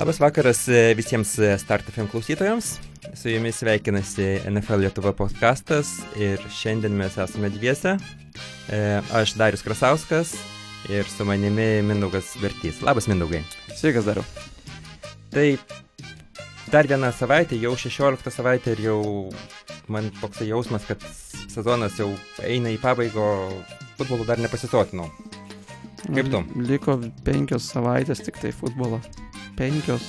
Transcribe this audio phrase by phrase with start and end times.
[0.00, 2.78] Labas vakaras e, visiems e, StartFM klausytojams.
[3.12, 7.98] Su jumis sveikinasi NFL Lietuva podcastas ir šiandien mes esame dviese.
[8.72, 8.80] E,
[9.12, 10.32] aš Darius Krasauskas
[10.88, 12.80] ir su manimi Mindaugas Vertys.
[12.80, 13.42] Labas Mindaugai.
[13.76, 14.24] Sveikas Dariu.
[15.36, 15.46] Tai
[16.72, 19.00] dar vieną savaitę, jau 16 savaitę ir jau
[19.84, 21.04] man toks jausmas, kad
[21.52, 22.08] sezonas jau
[22.40, 23.32] eina į pabaigą,
[24.00, 25.12] futbolu dar nepasisotinau.
[26.08, 26.46] Kaip tu?
[26.56, 29.04] Liko penkios savaitės tik tai futbolo.
[29.60, 30.00] Penkios.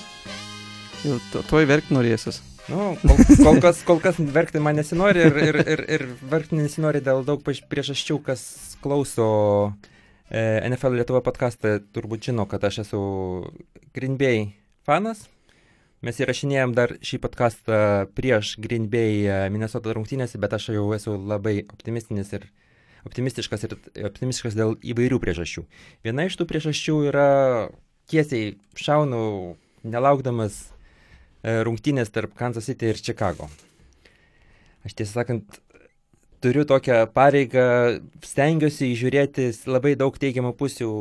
[1.03, 1.17] Jau
[1.49, 2.37] tuoj verkti norėsis.
[2.71, 7.01] Nu, kol, kol, kas, kol kas verkti man nesinori ir, ir, ir, ir verkti nesinori
[7.03, 8.45] dėl daug priežasčių, kas
[8.79, 9.27] klauso
[10.31, 13.01] e, NFL Lietuva podcastą, turbūt žino, kad aš esu
[13.91, 14.53] Green Bay
[14.87, 15.25] fanas.
[15.99, 17.83] Mes įrašinėjom dar šį podcastą
[18.15, 22.47] prieš Green Bay e, Minnesota rungtynėse, bet aš jau esu labai optimistinis ir
[23.03, 25.67] optimistiškas ir optimistiškas dėl įvairių priežasčių.
[26.07, 27.31] Viena iš tų priežasčių yra
[28.11, 29.23] tiesiai šaunu,
[29.87, 33.49] nelaukdamas e, rungtynės tarp Kansas City ir Chicago.
[34.85, 35.61] Aš tiesą sakant,
[36.41, 37.63] turiu tokią pareigą,
[38.25, 40.91] stengiuosi įžiūrėti labai daug teigiamų pusių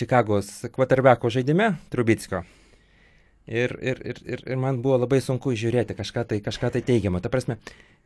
[0.00, 2.44] Čikagos quarterbacko žaidime, Trubitsko.
[3.50, 7.18] Ir, ir, ir, ir, ir man buvo labai sunku žiūrėti kažką tai, kažką tai teigiamą.
[7.24, 7.56] Ta prasme,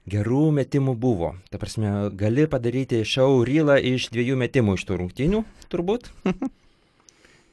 [0.08, 1.34] gerų metimų buvo.
[1.52, 6.08] Ta prasme, gali padaryti šau rylą iš dviejų metimų iš tų rungtynių, turbūt.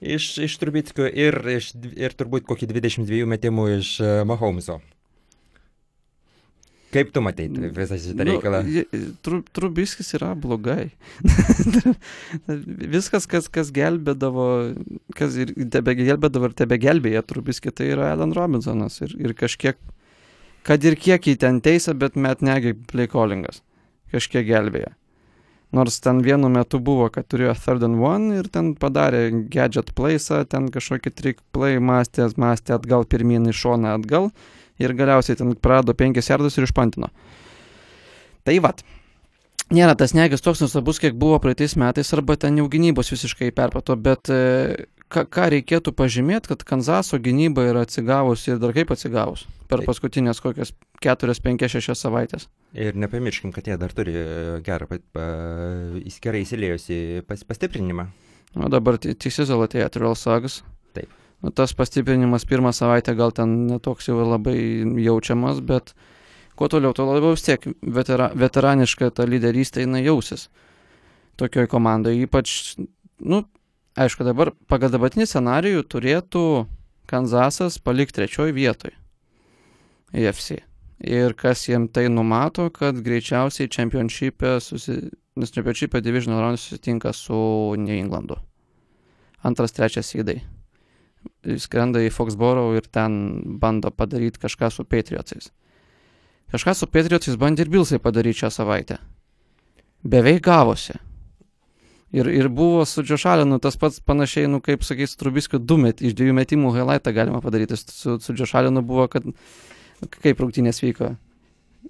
[0.01, 4.81] iš, iš Trubitskio ir, iš, ir turbūt kokį 22 metimų iš uh, Mahomeso.
[6.91, 8.59] Kaip tu matai visą šitą nu, reikalą?
[9.23, 10.89] Tru, trubiskis yra blogai.
[12.95, 14.47] Viskas, kas, kas gelbėdavo,
[15.15, 18.99] kas ir tebe gelbėdavo ir tebe gelbėja trubiskį, tai yra Alan Robinsonas.
[19.07, 19.79] Ir, ir kažkiek,
[20.67, 23.63] kad ir kiek jį ten teisė, bet met negi playcallingas.
[24.11, 24.91] Kažkiek gelbėja.
[25.71, 30.41] Nors ten vienu metu buvo, kad turėjo third and one ir ten padarė gadget playsą,
[30.51, 34.31] ten kažkokį trick play, mąstė, mąstė atgal pirmin į šoną atgal
[34.81, 37.11] ir galiausiai ten prarado 5 jardus ir išpantino.
[38.43, 38.83] Tai vad.
[39.71, 43.95] Nėra tas negis toks nustabus, kiek buvo praeitais metais, arba ten jau gynybos visiškai perpato,
[43.95, 49.45] bet e, ką, ką reikėtų pažymėti, kad Kanzaso gynyba yra atsigavusi ir dar kaip atsigavus
[49.71, 50.73] per paskutinės kokias
[51.03, 52.47] 4, 5, 6 savaitės.
[52.75, 54.25] Ir nepamirškim, kad jie dar turi e,
[54.65, 54.87] gerą,
[56.23, 58.07] gerai įsilėjusi pas, pastiprinimą.
[58.59, 60.59] O dabar Tisizal atėjo Trial Sagas.
[60.95, 61.11] Taip.
[61.41, 64.57] Nu, tas pastiprinimas pirmą savaitę gal ten netoks jau labai
[65.05, 65.95] jaučiamas, bet
[66.59, 70.49] kuo toliau, tuo labiau vis tiek vetera, veteraniška ta lyderystė jinai jausis
[71.39, 72.17] tokioj komandai.
[72.27, 72.75] Ypač,
[73.23, 73.45] nu,
[73.99, 76.45] aišku, dabar pagal dabartinį scenarijų turėtų
[77.11, 78.93] Kanzasas palikti trečioj vietoj
[80.15, 80.61] EFC.
[81.01, 84.99] Ir kas jiem tai numato, kad greičiausiai čempionšypė, susi...
[85.35, 87.35] nes čempionšypė divisional round susitinka su
[87.79, 88.37] New Englandu.
[89.43, 90.39] Antras, trečias įdai
[91.61, 95.51] skrenda į Foxborough ir ten bando padaryti kažką su Patriotsais.
[96.51, 98.97] Kažką su Patriotsais bandė ir Bilsai padaryti šią savaitę.
[100.03, 100.97] Beveik gavosi.
[102.11, 106.15] Ir, ir buvo su Džošalinu tas pats panašiai, nu, kaip sakys, Trubiskiu, du met, iš
[106.19, 107.77] dviejų metimų highlightą galima padaryti.
[107.79, 109.27] Su, su Džošalinu buvo, kad
[110.19, 111.13] kaip rungtynės vyko.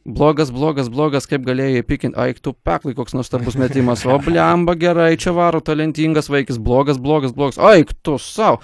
[0.06, 5.18] Blogas, blogas, blogas, kaip galėjai įpikinti, aik tu peklai koks nuostabus metimas, o blemba gerai,
[5.20, 8.62] čia varo talentingas vaikis, blogas, blogas, blogas, aik tu savo.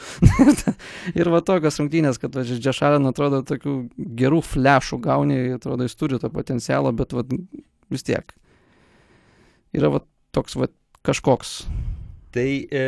[1.19, 3.75] ir va tokios rungtynės, kad Džešalin atrodo tokių
[4.22, 7.25] gerų flešų gauni, atrodo jis turi tą potencialą, bet va,
[7.94, 8.34] vis tiek.
[9.78, 10.06] Yra va
[10.38, 10.72] toks va
[11.07, 11.57] kažkoks.
[12.35, 12.84] Tai e,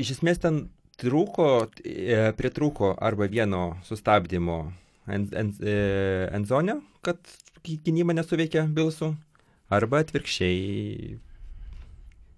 [0.00, 0.66] iš esmės ten
[1.00, 1.50] trūko,
[1.86, 4.58] e, pritrūko arba vieno sustabdymo
[5.06, 5.76] ant, ant, e,
[6.34, 7.20] ant zonio, kad
[7.64, 9.14] gynyba nesuveikia Bilsų,
[9.72, 11.16] arba atvirkščiai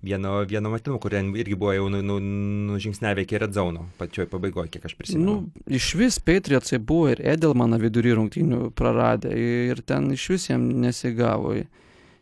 [0.07, 4.71] vieno, vieno matimo, kur irgi buvo jau nužingsnevę nu, nu iki Red Zone pačioj pabaigoje,
[4.75, 5.25] kiek aš prisimenu.
[5.25, 10.69] Nu, iš vis Patriotsai buvo ir Edelmaną vidury rungtynių praradę ir ten iš vis jam
[10.85, 11.57] nesigavo.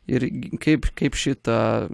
[0.04, 0.26] Ir
[0.60, 1.88] kaip, kaip šitą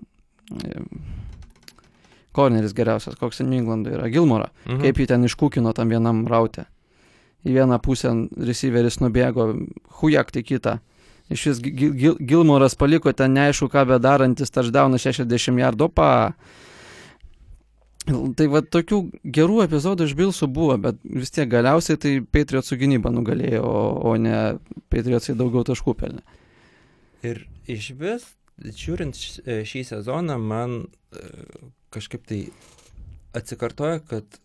[2.33, 4.85] Korneris geriausias, koks New Englandui yra, Gilmora, mhm.
[4.85, 6.69] kaip jį ten iškūkino tam vienam rautė.
[7.41, 9.49] Į vieną pusę receiveris nubėgo,
[10.01, 10.79] hujak tai kitą.
[11.31, 16.11] Iš vis Gil Gil Gilmoras paliko ten neaišku, ką bedarantis touchdowną 60 jardų, pa.
[18.11, 23.13] Tai va tokių gerų epizodų iš Bilsų buvo, bet vis tiek galiausiai tai Patriotsų gynyba
[23.15, 24.59] nugalėjo, o, o ne
[24.91, 26.25] Patriotsai daugiau taškų pelnė.
[27.23, 28.25] Ir iš vis,
[28.65, 31.27] žiūrint šį sezoną, man e,
[31.95, 32.41] kažkaip tai
[33.37, 34.41] atsikartoja, kad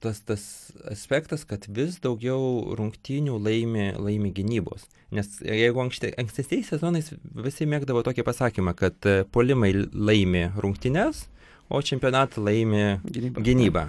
[0.00, 4.86] tas, tas aspektas, kad vis daugiau rungtynių laimi, laimi gynybos.
[5.14, 7.12] Nes jeigu ankstesiais sezonais
[7.46, 11.26] visi mėgdavo tokį pasakymą, kad e, polimai laimi rungtynės,
[11.68, 13.42] o čempionatą laimi gynybą.
[13.46, 13.86] gynybą.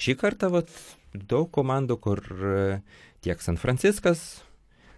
[0.00, 0.72] Šį kartą vat,
[1.16, 2.80] daug komandų, kur e,
[3.24, 4.26] tiek San Franciskas,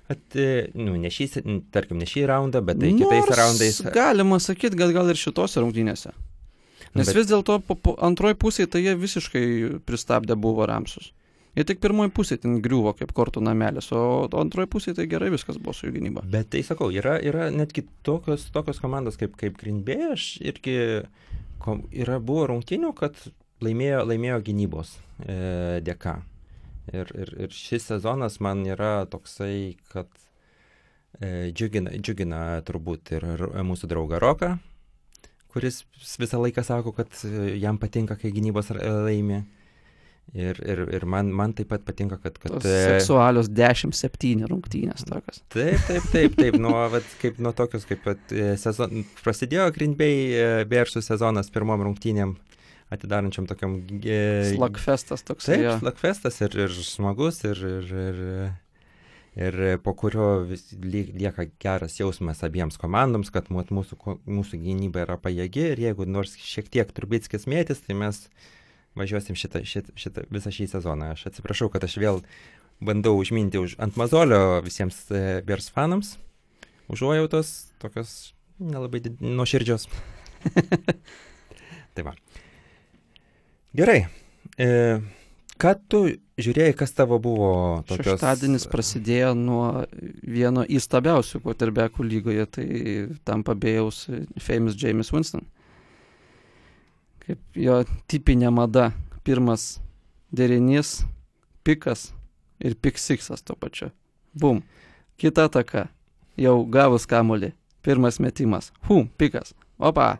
[0.08, 1.28] at, e, nu, ne šį,
[1.74, 3.80] tarkim, ne šį raundą, bet tai kitais Nors raundais.
[3.94, 6.14] Galima sakyti, kad gal ir šitose rungtynėse.
[6.96, 7.58] Nes Bet- vis dėlto
[8.00, 9.44] antroji pusė tai jie visiškai
[9.86, 11.12] pristabdė buvo Ramsus.
[11.58, 15.58] Jie tik pirmoji pusė ten griuvo kaip kortų namelis, o antroji pusė tai gerai viskas
[15.58, 16.22] buvo su jų gynyba.
[16.30, 20.76] Bet tai sakau, yra, yra netgi tokios, tokios komandos kaip, kaip Green Bay, aš irgi
[21.98, 23.18] yra buvo rungtynių, kad
[23.64, 24.94] laimėjo, laimėjo gynybos
[25.26, 26.20] e, dėka.
[26.94, 30.08] Ir, ir, ir šis sezonas man yra toksai, kad
[31.20, 33.26] e, džiugina, džiugina turbūt ir,
[33.66, 34.54] mūsų draugą Roką,
[35.52, 35.82] kuris
[36.20, 39.44] visą laiką sako, kad e, jam patinka, kai gynybos laimi.
[40.36, 42.34] Ir, ir, ir man, man taip pat patinka, kad...
[42.36, 45.40] kad Tos e, seksualios 10-7 rungtynės tokios.
[45.48, 49.96] Taip, taip, taip, taip, nuo, vat, kaip nuo tokius, kaip vat, e, sezon, prasidėjo Green
[49.96, 52.36] Bay Bearsų sezonas pirmom rungtynėm,
[52.94, 53.78] atidarančiam tokiam...
[54.02, 55.48] E, Slagfestas toks.
[55.50, 55.74] Taip, jo.
[55.82, 58.20] slagfestas ir, ir smagus, ir, ir, ir,
[59.38, 65.04] ir po kurio vis lie- lieka geras jausmas abiems komandoms, kad mū- mūsų, mūsų gynyba
[65.06, 68.24] yra pajėgi ir jeigu nors šiek tiek Trubitskis mėtis, tai mes
[68.98, 71.12] važiuosim šitą, šitą, šitą, visą šį sezoną.
[71.14, 72.22] Aš atsiprašau, kad aš vėl
[72.82, 76.16] bandau užminti už, ant mazolio visiems e, Bears fanams.
[76.88, 79.84] Užuojautos tokios nelabai nuoširdžios.
[81.94, 82.14] tai va.
[83.76, 84.06] Gerai.
[84.56, 84.68] E,
[85.60, 86.00] ką tu
[86.40, 87.50] žiūrėjai, kas tavo buvo
[87.88, 88.16] tokios...
[88.16, 89.84] Šeštadienis prasidėjo nuo
[90.22, 92.66] vieno įstabiausių quarterbackų lygoje, tai
[93.28, 94.06] tam pabėjaus
[94.40, 95.44] famous James Winston.
[97.26, 98.90] Kaip jo tipinė mada.
[99.28, 99.74] Pirmas
[100.32, 101.02] derinys,
[101.60, 102.06] pikas
[102.64, 103.90] ir pik siksas to pačiu.
[104.32, 104.62] Bum.
[105.20, 105.90] Kita taka.
[106.38, 107.50] Jau gavus kamolį.
[107.84, 108.70] Pirmas metimas.
[108.88, 109.52] Hum, pikas.
[109.76, 110.16] Opa.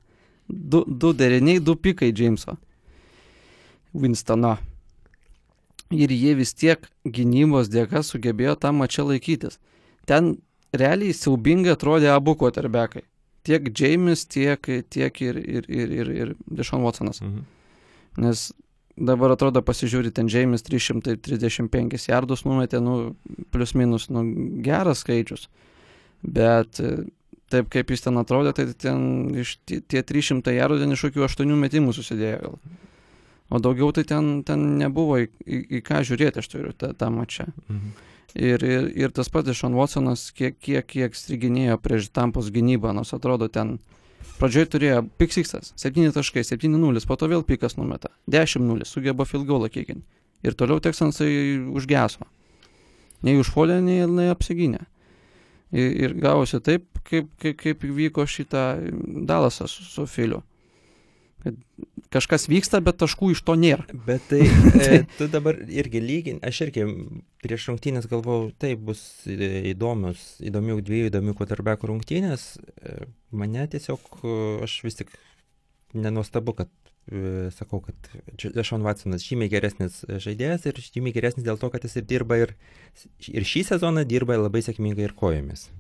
[0.49, 2.59] Du, du deriniai, du pikai Jameso.
[3.95, 4.57] Winstono
[5.91, 9.59] ir jie vis tiek gynybos dėka sugebėjo tą mačią laikytis.
[10.09, 10.37] Ten
[10.77, 13.05] realiai siaubingai atrodė abu quarterbackai.
[13.49, 14.61] Tiek James, tiek,
[14.93, 17.23] tiek ir, ir, ir, ir, ir Dešon Watsonas.
[17.25, 17.47] Mhm.
[18.21, 18.51] Nes
[18.99, 23.15] dabar atrodo pasižiūri, ten James 335 jardus numetė, nu,
[23.55, 24.25] plius minus, nu,
[24.65, 25.47] geras skaičius.
[26.21, 27.07] Bet e,
[27.49, 31.25] taip kaip jis ten atrodė, tai ten iš tie, tie 300 jardų ten iš kokių
[31.29, 32.59] 8 metimų susidėjo gal.
[33.49, 37.09] O daugiau tai ten, ten nebuvo į, į, į ką žiūrėti, aš turiu tą, tą
[37.15, 37.49] mačią.
[37.69, 37.93] Mhm.
[38.37, 43.15] Ir, ir, ir tas pats Dešon Watsonas, kiek, kiek, kiek striginėjo prieš tampos gynybą, nors
[43.17, 43.79] atrodo ten
[44.39, 50.05] pradžioje turėjo piksiksas, 7 taškai, 7-0, po to vėl pikas numeta, 10-0, sugeba filgolą kiekinti.
[50.45, 51.31] Ir toliau teksansai
[51.75, 52.29] užgeso.
[53.27, 54.85] Nei užpuolė, nei, nei apsigynė.
[55.75, 58.69] Ir, ir gavosi taip, kaip, kaip, kaip vyko šitą
[59.29, 60.45] Dalasą su, su Filiu.
[62.09, 63.85] Kažkas vyksta, bet taškų iš to nėra.
[64.07, 66.87] Bet tai e, tu dabar irgi lygin, aš irgi
[67.45, 72.51] prieš rungtynės galvojau, tai bus įdomios, įdomių dviejų įdomių quarterbackų rungtynės.
[72.81, 72.97] E,
[73.37, 75.13] Mane tiesiog, e, aš vis tik
[75.97, 76.73] nenuostabu, kad
[77.57, 82.05] sakau, kad Dešon Watsonas žymiai geresnis žaidėjas ir žymiai geresnis dėl to, kad jis ir
[82.05, 82.53] dirba ir,
[83.33, 85.71] ir šį sezoną dirba labai sėkmingai ir kojomis.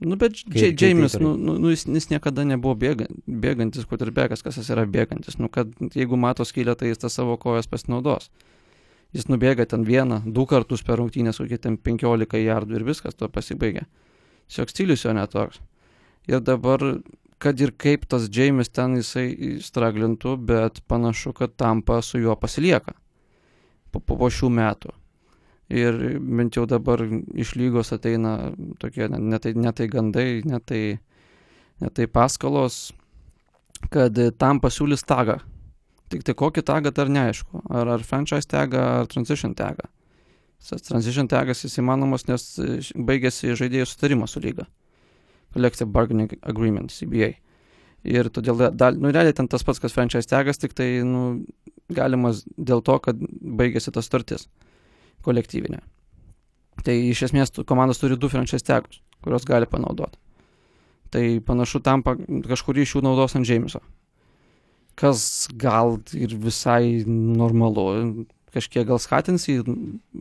[0.00, 4.56] Nu, bet Dž- tai nu, nu, nu, jis, jis niekada nebuvo bėga, bėgantis quarterbackas, kas
[4.56, 5.36] jis yra bėgantis.
[5.36, 8.30] Nu, kad jeigu mato skylę, tai jis tą savo kojas pasinaudos.
[9.12, 13.28] Jis nubėga ten vieną, du kartus per rungtynės, kokie ten 15 jardų ir viskas, to
[13.28, 13.84] pasibaigia.
[14.48, 15.60] Tiesiog stilius jo netoks.
[16.30, 16.80] Ir dabar,
[17.42, 22.96] kad ir kaip tas James ten jisai straglintų, bet panašu, kad tampa su juo pasilieka
[23.92, 24.94] po, po šių metų.
[25.70, 26.98] Ir bent jau dabar
[27.38, 28.50] iš lygos ateina
[28.82, 30.98] tokie ne- ne tai, gandai, ne tai,
[31.80, 32.90] ne tai paskalos,
[33.88, 35.38] kad tam pasiūlys tagą.
[36.10, 37.62] Tik tai kokį tagą dar neaišku.
[37.70, 39.86] Ar, ar franchise tagą, ar transition tagą.
[40.58, 42.42] Tas transition tagas jis įmanomas, nes
[42.96, 44.66] baigėsi žaidėjų sutarimas su lyga.
[45.54, 47.36] Collective Bargaining Agreement, CBA.
[48.02, 51.46] Ir todėl, da- dal, nu, realiai ten tas pats, kas franchise tagas, tik tai, nu,
[51.88, 54.48] galimas dėl to, kad baigėsi tas startis
[55.26, 55.80] kolektyvinė.
[56.84, 60.18] Tai iš esmės komandos turi du franchise tagus, kuriuos gali panaudoti.
[61.10, 62.14] Tai panašu tampa
[62.46, 63.82] kažkurį iš jų naudos ant Jameso.
[64.98, 69.62] Kas gal ir visai normalu, kažkiek gal skatins jį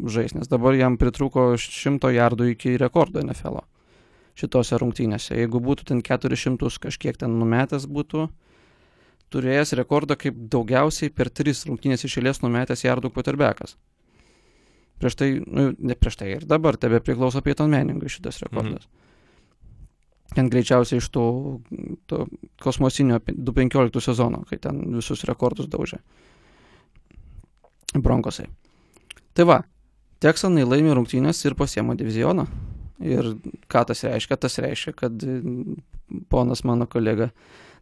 [0.09, 3.61] žais, nes dabar jam pritruko šimto jardų iki rekordo NFL
[4.39, 5.35] šitose rungtynėse.
[5.35, 8.29] Jeigu būtų ten 400 kažkiek ten numetęs būtų,
[9.33, 13.75] turėjęs rekordą kaip daugiausiai per tris rungtynės išėlės numetęs jardų quarterbackas.
[14.99, 18.87] Prieš tai, nu, ne prieš tai ir dabar tebe priklauso Pieton Meningui šitas rekordas.
[18.87, 18.95] Mhm.
[20.35, 21.23] Ten greičiausiai iš to,
[22.05, 22.27] to
[22.61, 25.97] kosmosinio 2015 sezono, kai ten visus rekordus daužė.
[27.97, 28.45] Bronkosai.
[29.33, 29.63] Tai va,
[30.19, 32.43] Teksanai laimi rungtynės ir pasiemo divizioną.
[32.99, 33.31] Ir
[33.71, 34.35] ką tas reiškia?
[34.35, 35.23] Tas reiškia, kad
[36.27, 37.29] ponas mano kolega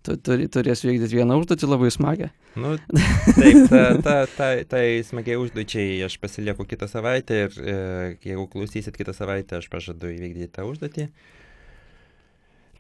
[0.07, 2.31] tu- turi, turės vykdyti vieną užduotį labai smagę.
[2.57, 2.73] Nu,
[3.37, 7.77] taip, ta, ta, ta, tai smagiai užduočiai aš pasilieku kitą savaitę ir e,
[8.25, 11.09] jeigu klausysit kitą savaitę, aš pažadu įvykdyti tą užduotį.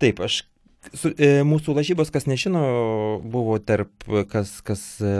[0.01, 0.41] Taip, aš,
[0.93, 2.61] su, e, mūsų lažybos, kas nežino,
[3.23, 3.91] buvo tarp,
[4.31, 5.13] kas, kas, e,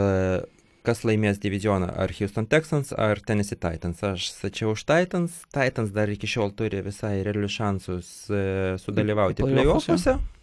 [0.86, 4.00] kas laimės divizioną, ar Houston Texans, ar Tennessee Titans.
[4.06, 8.42] Aš sačiau už Titans, Titans dar iki šiol turi visai realius šansus e,
[8.80, 9.90] sudalyvauti Playoffuose.
[9.92, 10.37] playoffuose.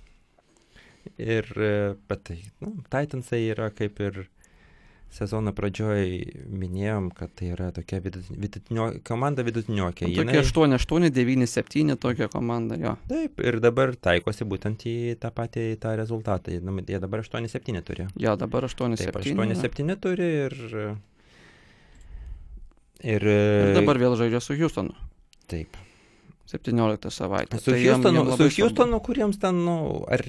[1.17, 4.25] Ir, e, bet tai, nu, Titansai yra kaip ir
[5.15, 6.09] sezono pradžioj
[6.51, 10.09] minėjom, kad tai yra tokia vidut- vidutinio, komanda vidutiniokė.
[10.11, 12.97] Nu, Tokia 8-8, 9-7 tokia komanda, jo.
[13.07, 16.51] Taip, ir dabar taikosi būtent į tą patį į tą rezultatą.
[16.59, 18.09] Nu, Jie dabar 8-7 turi.
[18.19, 18.97] Jo, dabar 8-7.
[19.05, 20.57] Taip, 8-7 turi ir...
[23.05, 24.95] Ir, Ir dabar vėl žaidžia su Houstonu.
[25.51, 25.75] Taip.
[26.49, 27.59] 17 savaitę.
[27.59, 28.65] Su Tai jam- Houstonu, jam su labai svarbu.
[28.67, 29.75] Houstonu, kuriems ten, nu,
[30.09, 30.21] ar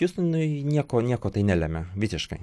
[0.00, 2.38] Houstonui nieko, nieko tai nelėmė, visiškai.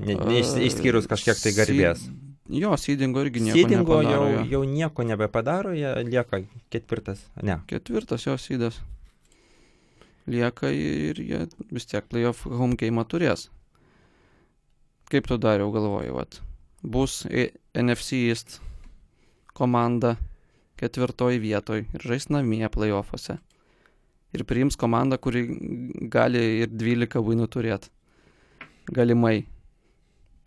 [0.00, 2.04] Ne, ne, iš- A, išskyrus kažkiek tai garbės.
[2.50, 6.40] Jo, Sydingo irgi nieko Sydingo jau, jau nieko nebepadaro, jie lieka
[6.70, 7.20] ketvirtas.
[7.42, 7.60] Ne.
[7.70, 8.80] Ketvirtas jo sydas.
[10.30, 13.48] Lieka ir jie vis tiek playoff home game turės.
[15.10, 16.40] Kaip tu dariau galvoju, vat.
[16.82, 17.24] Bus
[17.74, 18.60] NFC East
[19.54, 20.16] komanda
[20.80, 23.38] ketvirtoj vietoj ir žais namie playoffuose.
[24.36, 25.42] Ir priims komandą, kuri
[26.12, 27.90] gali ir 12 vainų turėti.
[28.90, 29.44] Galimai.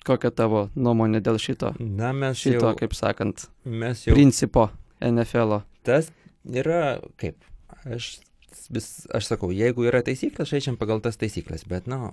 [0.03, 1.71] Kokia tavo nuomonė dėl šito?
[1.79, 4.67] Na, mes Šito, jau, kaip sakant, mes jau principo
[4.99, 5.55] NFL.
[5.55, 5.61] -o.
[5.83, 6.11] tas
[6.43, 7.39] yra kaip.
[7.87, 8.19] Aš,
[8.69, 12.11] vis, aš sakau, jeigu yra taisyklės, žaidžiam pagal tas taisyklės, bet, na,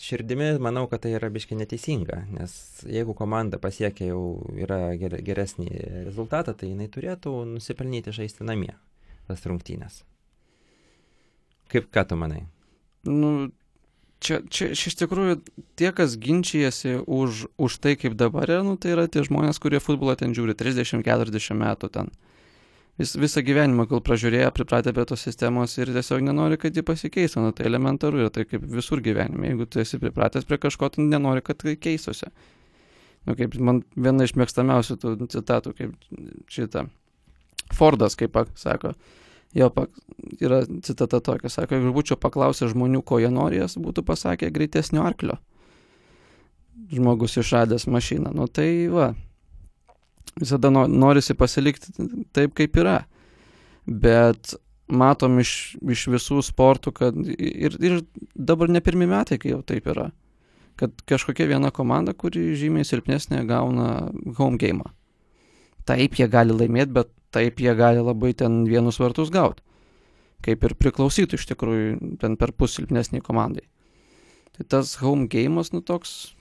[0.00, 2.52] širdimi manau, kad tai yra biškai neteisinga, nes
[2.88, 4.22] jeigu komanda pasiekia jau
[4.56, 5.68] yra ger, geresnį
[6.06, 8.72] rezultatą, tai jinai turėtų nusipelnyti žaisti namie
[9.28, 10.02] tas rungtynės.
[11.70, 12.42] Kaip ką tu manai?
[13.06, 13.50] Nu,
[14.20, 15.38] čia, čia, čia iš tikrųjų
[15.78, 19.80] tie, kas ginčijasi už, už tai, kaip dabar yra, nu, tai yra tie žmonės, kurie
[19.82, 22.12] futbolą ten žiūri 30-40 metų ten.
[23.00, 27.46] Vis, visą gyvenimą gal pražiūrėję, pripratę prie tos sistemos ir tiesiog nenori, kad ji pasikeistų.
[27.46, 29.54] Nu, tai elementaru yra tai kaip visur gyvenime.
[29.54, 32.28] Jeigu tu esi pripratęs prie kažko, tu nenori, kad tai keistųsi.
[33.24, 35.96] Nu, kaip man viena iš mėgstamiausių tų citatų, kaip
[36.52, 36.84] šitą.
[37.76, 38.92] Fordas, kaip sako,
[39.54, 39.90] jo pak,
[40.40, 45.04] yra citata tokia, sako, jeigu būčiau paklausęs žmonių, ko jie nori, jas būtų pasakę greitesnio
[45.06, 45.38] arklio.
[46.90, 48.32] Žmogus išradęs mašiną.
[48.34, 49.12] Nu tai va,
[50.38, 51.94] visada no, norisi pasilikti
[52.34, 53.00] taip, kaip yra.
[53.86, 54.54] Bet
[54.90, 58.00] matom iš, iš visų sportų, kad ir, ir
[58.34, 60.10] dabar ne pirmi metai, kai jau taip yra.
[60.80, 64.86] Kad kažkokia viena komanda, kuri žymiai silpnesnė, gauna home game.
[65.88, 69.62] Taip jie gali laimėti, bet taip jie gali labai ten vienus vartus gauti.
[70.44, 73.66] Kaip ir priklausytų iš tikrųjų ten per pus silpnesniai komandai.
[74.56, 76.32] Tai tas home game'as, nu toks,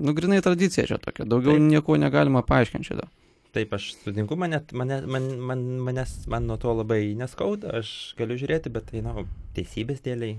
[0.00, 1.66] nu grinai tradicija čia tokia, daugiau Taip.
[1.66, 3.08] nieko negalima paaiškinti šitą.
[3.56, 8.36] Taip, aš sutinku, mane, mane, man, man, manęs, man nuo to labai neskauda, aš galiu
[8.38, 9.24] žiūrėti, bet tai, na,
[9.56, 10.36] teisybės dėliai,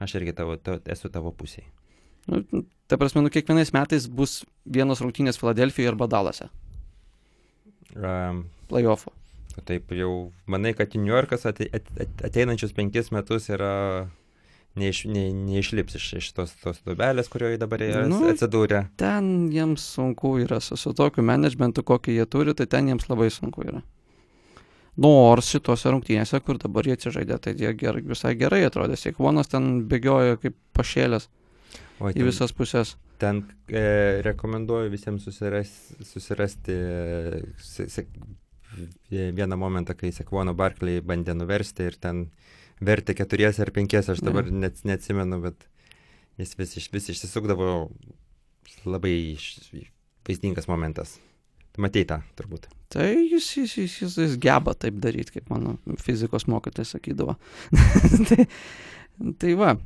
[0.00, 1.66] aš irgi tavo, to, esu tavo pusėje.
[2.28, 6.48] Nu, ta prasme, nu kiekvienais metais bus vienos rungtynės Filadelfijoje arba Dalase.
[7.96, 9.12] Um, Playoffo.
[9.66, 14.06] taip jau manai, kad New Yorkas ate, at, at, ateinančius penkis metus yra
[14.78, 18.20] neiš, ne, neišlips iš, iš tos, tos dubelės, kurioje dabar jie Nu.
[18.30, 18.84] atsidūrė.
[19.00, 23.30] Ten jiems sunku yra su, su tokiu managementu, kokį jie turi, tai ten jiems labai
[23.34, 23.82] sunku yra.
[24.98, 28.96] Nors šitose rungtynėse, kur dabar jie atsižaidė, tai jie gerai, visai gerai atrodė.
[28.98, 31.28] Seikvonas ten bėgiojo kaip pašėlęs
[32.02, 32.96] O į visas pusės.
[33.18, 33.82] Ten e,
[34.26, 35.70] rekomenduoju visiems susiras,
[36.06, 38.04] susirasti e, se, se,
[39.10, 42.26] vieną momentą, kai Sekvono Barkley bandė nuversti ir ten
[42.84, 44.58] vertė keturiese ar penkiese, aš dabar Jo.
[44.64, 45.66] net, neatsimenu, bet
[46.38, 47.88] jis vis, vis išsisukdavo
[48.86, 49.16] labai
[50.28, 51.18] vaizdingas momentas.
[51.78, 52.66] Matei tą, turbūt.
[52.90, 57.36] Tai jis, jis, jis, jis, jis geba taip daryti, kaip mano fizikos mokytojas sakydavo.
[58.28, 58.46] tai,
[59.38, 59.76] tai va,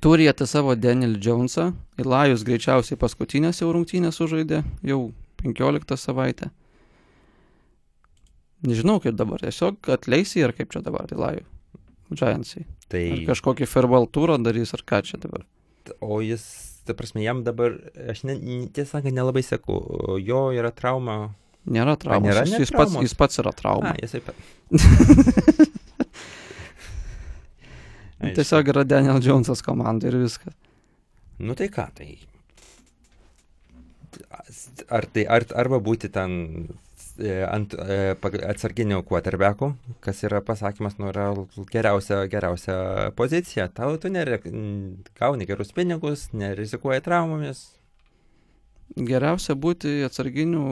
[0.00, 1.68] turite savo Daniel Jonesą,
[2.00, 5.02] Ilajus greičiausiai paskutinės jau rungtynės sužaidė, jau
[5.42, 6.48] 15 savaitę.
[8.62, 11.42] Nežinau kaip dabar, tiesiog atleisi ir kaip čia dabar Ilajų.
[12.12, 12.62] Giantsai.
[12.92, 15.42] Tai, Ar kažkokį farewell turą darys, ar ką čia dabar.
[16.00, 16.44] o jis,
[16.86, 17.74] ta prasme, jam dabar,
[18.12, 18.36] aš ne,
[18.70, 19.72] tiesą sakant, nelabai seku,
[20.12, 21.34] o jo yra trauma.
[21.66, 22.28] Nėra traumos.
[22.28, 23.94] nėra jis, jis, pats, jis pats yra trauma.
[23.94, 24.20] A, jisai.
[24.20, 24.34] pa-
[28.22, 28.34] Aišku.
[28.36, 30.54] Tiesiog yra Daniel Jonesas komanda ir viskas.
[31.42, 32.12] Nu tai ką, tai.
[34.92, 36.68] ar tai ar, arba būti ten
[37.20, 38.14] ant e,
[38.48, 39.68] atsarginių quarterbackų,
[40.04, 41.28] kas yra pasakymas, nu, yra
[41.72, 42.76] geriausia, geriausia
[43.18, 43.68] pozicija.
[43.74, 44.40] Tau tu nere,
[45.18, 47.62] gauni gerus pinigus, nerizikuoji traumomis.
[48.92, 50.62] Geriausia būti atsarginių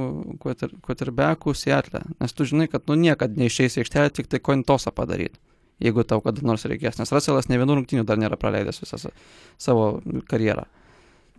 [0.42, 5.40] quarterbackų Seattle, nes tu žinai, kad nu niekad neišeis į aikštelę tik tai kointosą padaryti,
[5.80, 9.14] jeigu tau kada nors reikės, nes Russellas ne vienų rungtynių dar nėra praleidęs visą sa-
[9.56, 10.66] savo karjerą.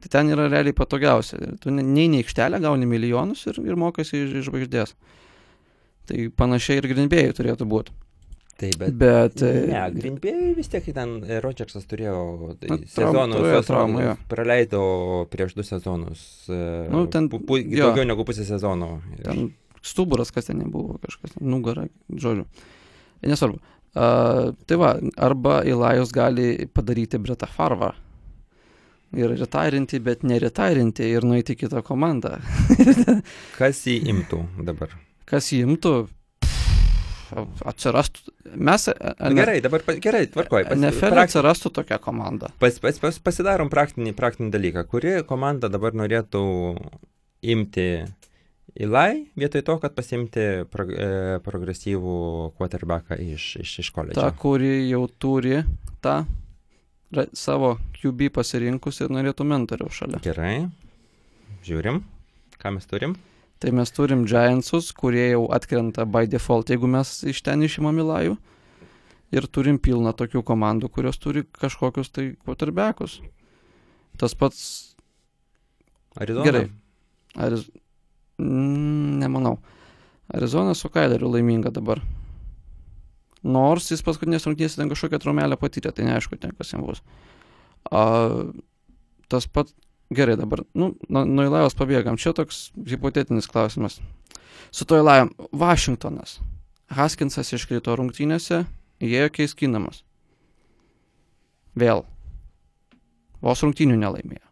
[0.01, 1.37] Tai ten yra realiai patogiausia.
[1.61, 4.95] Tu ne- neini į aikštelę, gauni milijonus ir, ir mokaisi iš, žvaigždės.
[6.09, 7.93] Tai panašiai ir Grinbėjai turėtų būti.
[8.61, 8.93] Taip, bet.
[8.97, 9.41] Bet...
[9.41, 14.15] Ne, e, Grinbėjai vis tiek ten e, Rodžersas turėjo tai, sos- traumą, jo.
[14.29, 14.81] praleido
[15.33, 16.25] prieš du sezonus.
[16.49, 16.59] e,
[16.93, 17.87] Nu, ten- pu, pu, jo.
[17.89, 18.99] daugiau negu pusę sezono.
[19.23, 22.45] Ten stuburas, kas ten nebuvo, kažkas, nugara, žodžiu.
[23.25, 23.57] Nesvarbu.
[23.91, 27.89] Uh, tai va, arba Ilajus gali padaryti Bretą Farvą
[29.17, 32.37] ir retairinti, bet neretairinti ir nueiti į kitą komandą.
[33.59, 34.95] Kas jį imtų dabar?
[35.27, 35.93] Kas jį imtų,
[37.65, 38.33] atsirastų.
[38.55, 40.65] Mes, Na, gerai, dabar gerai, tvarkoj.
[40.75, 42.51] NFL prak- atsirastų tokia komanda.
[42.59, 44.85] pas, pas, pas, pasidarom praktinį, praktinį dalyką.
[44.91, 46.43] Kuri komanda dabar norėtų
[47.41, 47.87] imti
[48.71, 52.13] Ilai vietoj to, kad pasimti pro, e, progresyvų
[52.55, 54.21] quarterbacką iš, iš, iš koledžo?
[54.21, 55.57] Ta, kuri jau turi
[55.99, 56.21] tą
[57.37, 60.21] savo QB pasirinkus ir norėtų mentoriaus šalia.
[60.23, 60.69] Gerai.
[61.65, 62.01] Žiūrim,
[62.61, 63.17] ką mes turim.
[63.61, 68.37] Tai mes turim Giantsus, kurie jau atkrenta by default, jeigu mes iš ten išimam Ilajų.
[69.31, 73.19] Ir turim pilną tokių komandų, kurios turi kažkokius tai quarterbackus.
[74.19, 74.63] Tas pats,
[76.19, 76.47] Arizona.
[76.47, 76.65] Gerai.
[77.35, 77.69] Ariz...
[78.41, 79.59] mm, nemanau.
[80.33, 82.01] Arizona su Kaileriu laiminga dabar.
[83.41, 87.01] Nors jis paskutinės rungtynės ten kažkokią trumelę patyrė, tai neaišku, ten kas jam bus.
[87.89, 88.03] A,
[89.31, 89.71] tas pat,
[90.13, 93.97] gerai dabar, nu, Ilajos pabėgam, čia toks hipotetinis klausimas.
[94.71, 96.37] Su to Ilajom, Vašingtonas.
[96.91, 98.65] Haskinsas iškrito rungtynėse,
[99.01, 100.03] jie jokiais kinamas.
[101.73, 102.05] Vėl.
[103.41, 104.45] Vos rungtynių nelaimėjo.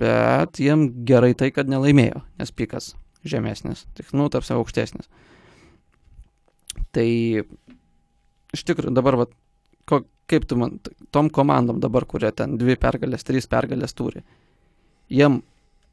[0.00, 2.94] Bet jiem gerai tai, kad nelaimėjo, nes pikas
[3.26, 5.10] žemesnis, tik, nu, tarsi aukštesnis.
[6.94, 7.06] Tai
[8.56, 9.26] iš tikrųjų dabar, va,
[9.88, 10.78] ko, kaip tu man,
[11.14, 14.24] tom komandom dabar, kurie ten dvi pergalės, trys pergalės turi,
[15.10, 15.40] jiem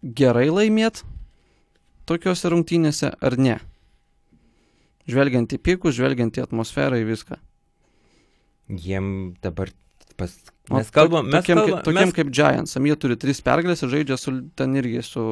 [0.01, 1.03] gerai laimėt
[2.09, 3.57] tokiuose rungtynėse ar ne?
[5.07, 7.37] Žvelgiant į pikus, žvelgiant į atmosferą, į viską.
[8.83, 9.71] Jiem dabar
[10.19, 10.33] pas...
[10.67, 13.93] Mes kalbam, mes tokiem, kalbam, kaip, tokiem mes, kaip Giantsam, jie turi tris pergalės ir
[13.93, 15.23] žaidžia su, ten irgi su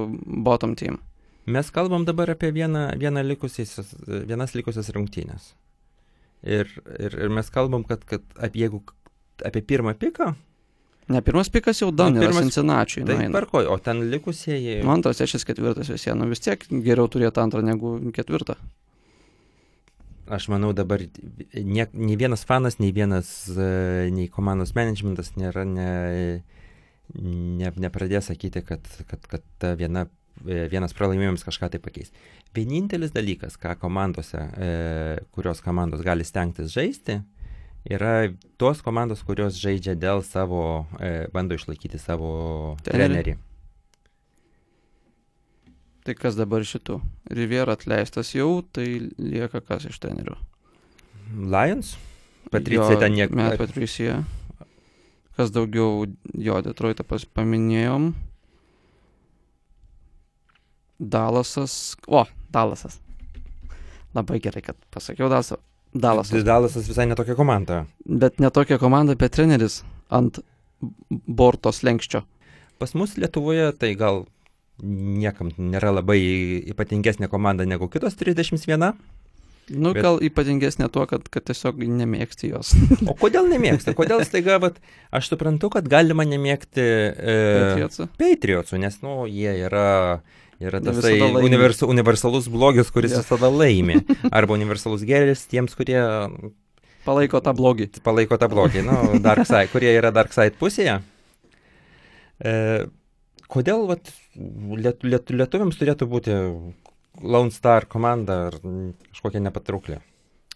[0.45, 1.01] bottom team.
[1.45, 3.77] Mes kalbam dabar apie vieną, vieną likusias,
[4.07, 5.53] vienas likusias rungtynės.
[6.45, 8.83] Ir, ir, ir mes kalbam, kad, kad apie, jeigu
[9.45, 10.33] apie pirmą piką,
[11.05, 13.03] Ne, pirmas pikas jau dan yra pirmas- Cincinnati.
[13.05, 14.79] tai tvarkoj, o ten likusieji...
[14.81, 18.55] nu, antras, trečias, ketvirtas vis vien, nu vis tiek geriau turėti antrą negu ketvirtą.
[20.25, 21.03] Aš manau dabar
[21.53, 26.41] nie, nei vienas fanas, nei vienas, e, nei komandos managementas nėra, ne,
[27.13, 30.07] ne, nepradės sakyti, kad, kad, kad ta viena,
[30.43, 32.11] vienas pralaimėjimas kažką tai pakeis.
[32.55, 34.69] Vienintelis dalykas, ką komandose, e,
[35.35, 37.21] kurios komandos gali stengtis žaisti,
[37.85, 43.37] yra tos komandos, kurios žaidžia dėl savo, e, bando išlaikyti savo Trenerį.
[46.05, 46.99] Tai kas dabar šitų?
[47.33, 50.35] Riviera atleistas jau, tai lieka kas iš trenerių.
[51.49, 51.95] Lions?
[52.53, 53.33] Patricija ten niek...
[53.33, 54.19] Met Patricija.
[55.35, 56.05] Kas daugiau,
[56.37, 58.11] jo, Detroitą paminėjom.
[60.99, 61.95] Dalasas.
[62.07, 62.99] O, Dalasas.
[64.15, 65.57] Labai gerai, kad pasakiau Dalasą.
[65.95, 66.43] Dalasas.
[66.43, 67.85] Dalasas visai netokia komanda.
[68.05, 69.81] Bet ne tokia komanda, bet treneris
[70.11, 70.41] ant
[71.09, 72.23] borto slenkščio.
[72.79, 74.25] Pas mus Lietuvoje tai gal
[74.83, 76.19] niekam nėra labai
[76.73, 78.91] ypatingesnė komanda negu kitos 31.
[79.65, 82.75] Nu, Bet- gal ypatingesnė tuo, kad, kad tiesiog nemėgsti jos.
[83.09, 83.95] O kodėl nemėgsta?
[83.97, 84.77] Kodėl staiga, vat,
[85.15, 88.05] aš suprantu, kad galima nemėgti e, Patriotsų.
[88.19, 90.21] Patriotsų, nes, nu, jie yra,
[90.63, 91.43] yra laimi.
[91.43, 93.23] universa, universalus blogis, kuris Jo.
[93.23, 93.99] visada laimi.
[94.31, 95.99] Arba universalus gėris tiems, kurie
[97.05, 97.89] Palaiko tą blogį.
[98.01, 101.01] palaiko tą blogį, nu, dark side, kurie yra dark side pusėje.
[102.41, 102.53] E,
[103.51, 106.35] kodėl vat, liet, liet, lietuviams turėtų būti
[107.21, 110.01] Lone Star komanda ar kažkokia nepatrauklė?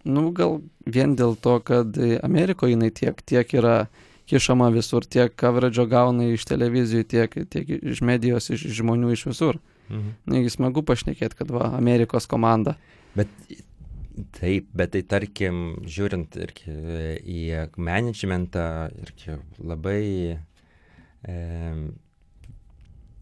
[0.07, 3.87] Nu, gal vien dėl to, kad Amerikoje jinai tiek, tiek yra
[4.29, 9.59] kišama visur, tiek coverage gauna iš televizijų, tiek, tiek iš medijos, iš žmonių iš visur.
[9.89, 10.13] Mhm.
[10.29, 12.75] Negi smagu pašnekėti, kad va, Amerikos komanda.
[13.17, 13.31] Bet
[14.37, 16.75] taip, bet tai tarkim, žiūrint irgi
[17.25, 17.41] į
[17.79, 20.03] managementą, irgi labai
[21.25, 21.35] e,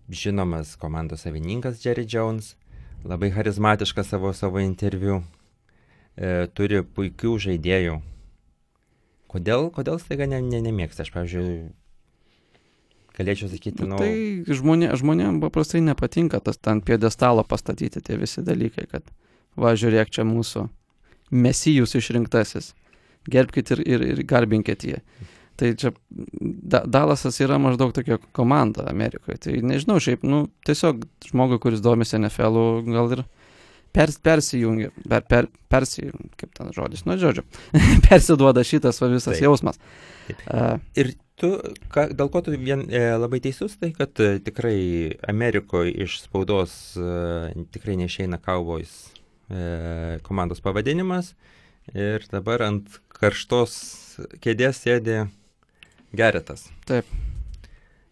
[0.09, 2.55] žinomas komandos savininkas Jerry Jones,
[3.07, 5.21] labai charizmatiškas savo, savo interviu,
[6.15, 7.99] e, turi puikių žaidėjų.
[9.27, 11.03] Kodėl, kodėl staiga ne, ne, nemėgsta?
[11.03, 11.67] Aš, pavyzdžiui,
[13.17, 13.99] galėčiau sakyti, nu...
[13.99, 19.07] Tai žmonė, žmonėm paprastai nepatinka tas ant piedestalo pastatyti tie visi dalykai, kad
[19.57, 20.67] va, žiūrėk čia mūsų
[21.31, 22.73] mesijus išrinktasis.
[23.27, 25.01] Gerbkite ir, ir, ir garbinkit jį.
[25.57, 29.39] Tai čia da, Dalasas yra maždaug tokia komanda Amerikoje.
[29.47, 31.01] Tai nežinau, šiaip, nu, tiesiog
[31.31, 33.23] žmogui, kuris domisi NFL, gal ir
[33.97, 37.43] pers, persijungia, per, per, persijungia, kaip ten žodis, nu, žodžiu,
[38.07, 39.47] persiduoda šitas va, visas Taip.
[39.47, 39.81] jausmas.
[40.27, 40.43] Taip.
[40.45, 41.51] Uh, ir tu,
[41.93, 44.79] ka, dėl ko tu vien e, labai teisus, tai kad e, tikrai
[45.29, 48.93] Amerikoje iš spaudos e, tikrai neišeina Cowboys
[49.49, 51.33] e, komandos pavadinimas
[51.93, 53.75] ir dabar ant karštos
[54.43, 55.25] kėdės sėdi
[56.17, 56.67] Geretas.
[56.87, 57.05] Taip.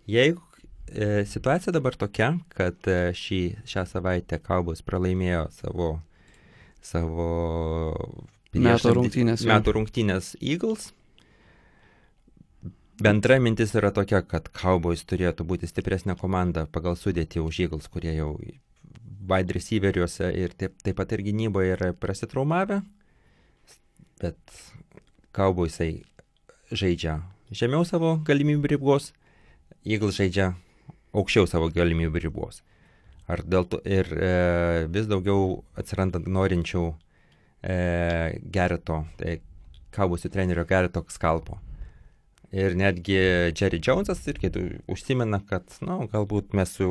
[0.05, 0.43] Jeigu
[0.91, 5.89] e, situacija dabar tokia, kad e, šį, šią savaitę Kaubus pralaimėjo savo,
[6.83, 7.29] savo
[8.53, 10.91] metų rungtynės, metų rungtynės Eagles,
[13.01, 18.15] bendra mintis yra tokia, kad Cowboys turėtų būti stipresnė komanda pagal sudėtį už Eagles, kurie
[18.15, 18.35] jau
[19.25, 22.81] wide receiveriuose ir taip, taip pat ir gynyboje yra prasitraumavę,
[24.21, 24.37] bet
[25.35, 26.05] Cowboysai
[26.71, 27.19] žaidžia
[27.51, 29.11] žemiau savo galimybių ribos,
[29.85, 30.53] Eagles žaidžia
[31.15, 32.61] aukščiau savo galimybių ribos.
[33.27, 37.77] Ar dėl to ir e, vis daugiau atsiranda norinčių e,
[38.53, 39.39] gereto, tai
[39.95, 41.57] kabusių trenerio gereto skalpo.
[42.55, 43.17] Ir netgi
[43.51, 44.51] Jerry Jonesas irgi
[44.87, 46.89] užsimena, kad, na, nu, galbūt mes su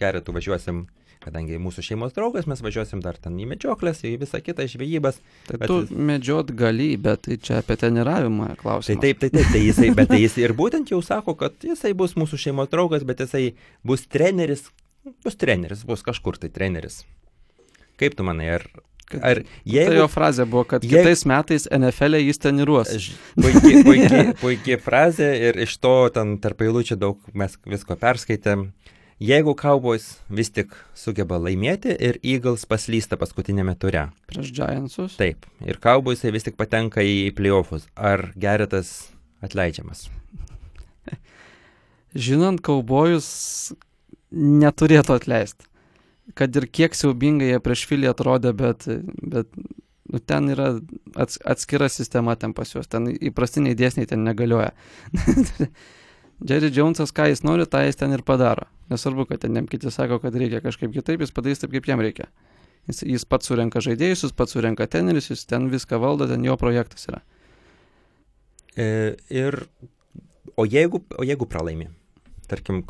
[0.00, 0.88] geretu važiuosim
[1.22, 5.20] kadangi mūsų šeimos draugas, mes važiuosim dar ten į medžioklės, į visą kitą žvejybas.
[5.48, 5.70] Tai bet...
[5.70, 8.88] tu medžiot gali, bet tai čia apie treniravimą klausimas.
[8.88, 11.94] Tai taip, tai taip, tai jisai, bet tai jis ir būtent jau sako, kad jisai
[11.98, 13.44] bus mūsų šeimos draugas, bet jisai
[13.86, 14.68] bus treneris,
[15.26, 17.02] bus treneris, bus kažkur tai treneris.
[17.98, 18.68] Kaip tu manai, ar
[19.16, 19.88] Ar jeigu...
[19.88, 21.00] Tai jo frazė buvo, kad jeigu...
[21.00, 22.90] kitais metais NFL e jis treniruos.
[23.42, 28.68] Puikiai, puikiai, puikiai frazė ir iš to ten tarp eilučių daug mes visko perskaitėm.
[29.18, 34.04] Jeigu Cowboys vis tik sugeba laimėti ir Eagles paslysta paskutinėme ture.
[34.30, 35.16] Prieš Giantsus.
[35.18, 35.48] Taip.
[35.64, 37.88] Ir Cowboysai vis tik patenka į playoffus.
[37.96, 39.08] Ar Geretas
[39.42, 40.06] atleidžiamas?
[42.28, 43.72] Žinant, Cowboys
[44.30, 45.67] neturėtų atleisti.
[46.36, 48.84] Kad ir kiek siaubingai jie prieš Filį atrodė, bet,
[49.22, 49.48] bet
[50.12, 50.72] nu, ten yra
[51.16, 52.88] ats, atskira sistema ten pas juos.
[52.90, 54.72] Ten įprastiniai dėsniai ten negalioja.
[56.48, 58.68] Jerry Jonesas, ką jis nori, tą jis ten ir padaro.
[58.92, 62.00] Nesvarbu, kad ten jam kiti sako, kad reikia kažkaip kitaip, jis padarys taip, kaip jam
[62.04, 62.28] reikia.
[62.88, 66.56] Jis, jis pats surenka žaidėjus, jis pats surenka tenerius, jis ten viską valdo, ten jo
[66.60, 67.20] projektas yra.
[68.78, 68.86] E,
[69.34, 69.58] ir,
[70.56, 71.90] o jeigu, o jeigu pralaimi,
[72.48, 72.84] tarkim,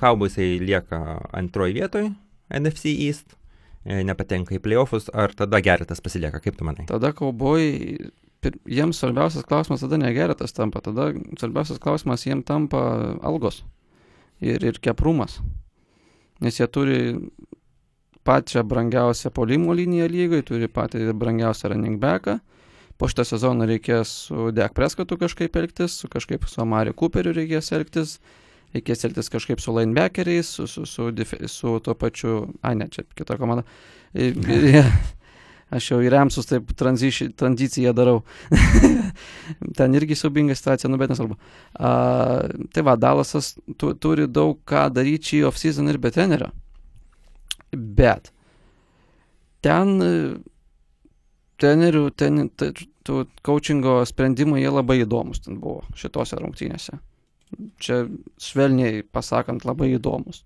[0.00, 1.02] Cowboysai lieka
[1.36, 2.12] antroji vietoje
[2.58, 3.36] NFC East,
[3.84, 6.86] e, nepatenka į playoffus, ar tada Geretas pasilieka, kaip tu manai?
[6.90, 7.96] Tada Cowboy,
[8.66, 12.82] jiems svarbiausias klausimas tada ne Geretas tampa, tada svarbiausias klausimas jiems tampa
[13.22, 13.62] algos
[14.42, 15.38] ir, ir keprumas.
[16.42, 17.00] Nes jie turi
[18.26, 22.38] pačią brangiausią polimo liniją lygai, turi patį brangiausią running backą.
[22.98, 27.72] Po šitą sezoną reikės su Dek Preskatu kažkaip elgtis, su kažkaip su Amari Cooperiu reikės
[27.74, 28.18] elgtis,
[28.74, 31.08] reikės elgtis kažkaip su linebackeriais, su, su, su,
[31.46, 33.66] su, tuo pačiu, ai ne, čia kita komanda.
[35.72, 38.18] Aš jau į remsus taip tranziciją darau.
[39.78, 41.38] Ten irgi siaubinga situacija, nu bet nesvarbu.
[41.72, 46.50] Uh, tai va, Dalasas tu, turi daug ką daryti šį off-season ir be trenerio.
[47.72, 48.28] Bet
[49.64, 49.96] ten
[51.62, 52.50] trenerių, ten,
[53.06, 56.98] tų coachingo sprendimai jie labai įdomus ten buvo šitose rungtynėse.
[57.82, 58.04] Čia
[58.40, 60.42] švelniai pasakant labai įdomus.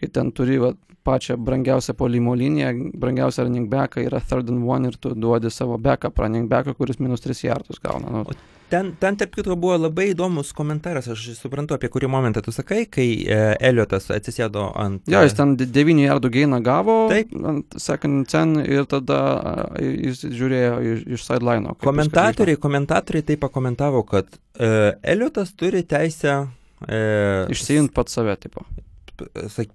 [0.00, 0.72] Kai ten turi va,
[1.04, 5.78] pačią brangiausią polimo liniją, brangiausią running backą yra third and one ir tu duodi savo
[5.78, 8.10] backup running backą, kuris minus 3 jardus gauna.
[8.10, 8.24] Nu.
[8.68, 12.86] Ten, ten, tarp kitko, buvo labai įdomus komentaras, aš suprantu, apie kurį momentą tu sakai,
[12.90, 15.04] kai e, Eliotas atsisėdo ant...
[15.10, 17.34] Jo, jis ten 9 jardų gainą gavo, Taip.
[17.52, 19.18] ant second ten ir tada
[19.76, 21.76] e, jis žiūrėjo iš, iš sideline.
[21.84, 26.40] Komentatoriai, komentatoriai taip pakomentavo, kad e, Eliotas turi teisę...
[26.88, 27.04] E,
[27.52, 28.64] Išsijint pat save, tipo.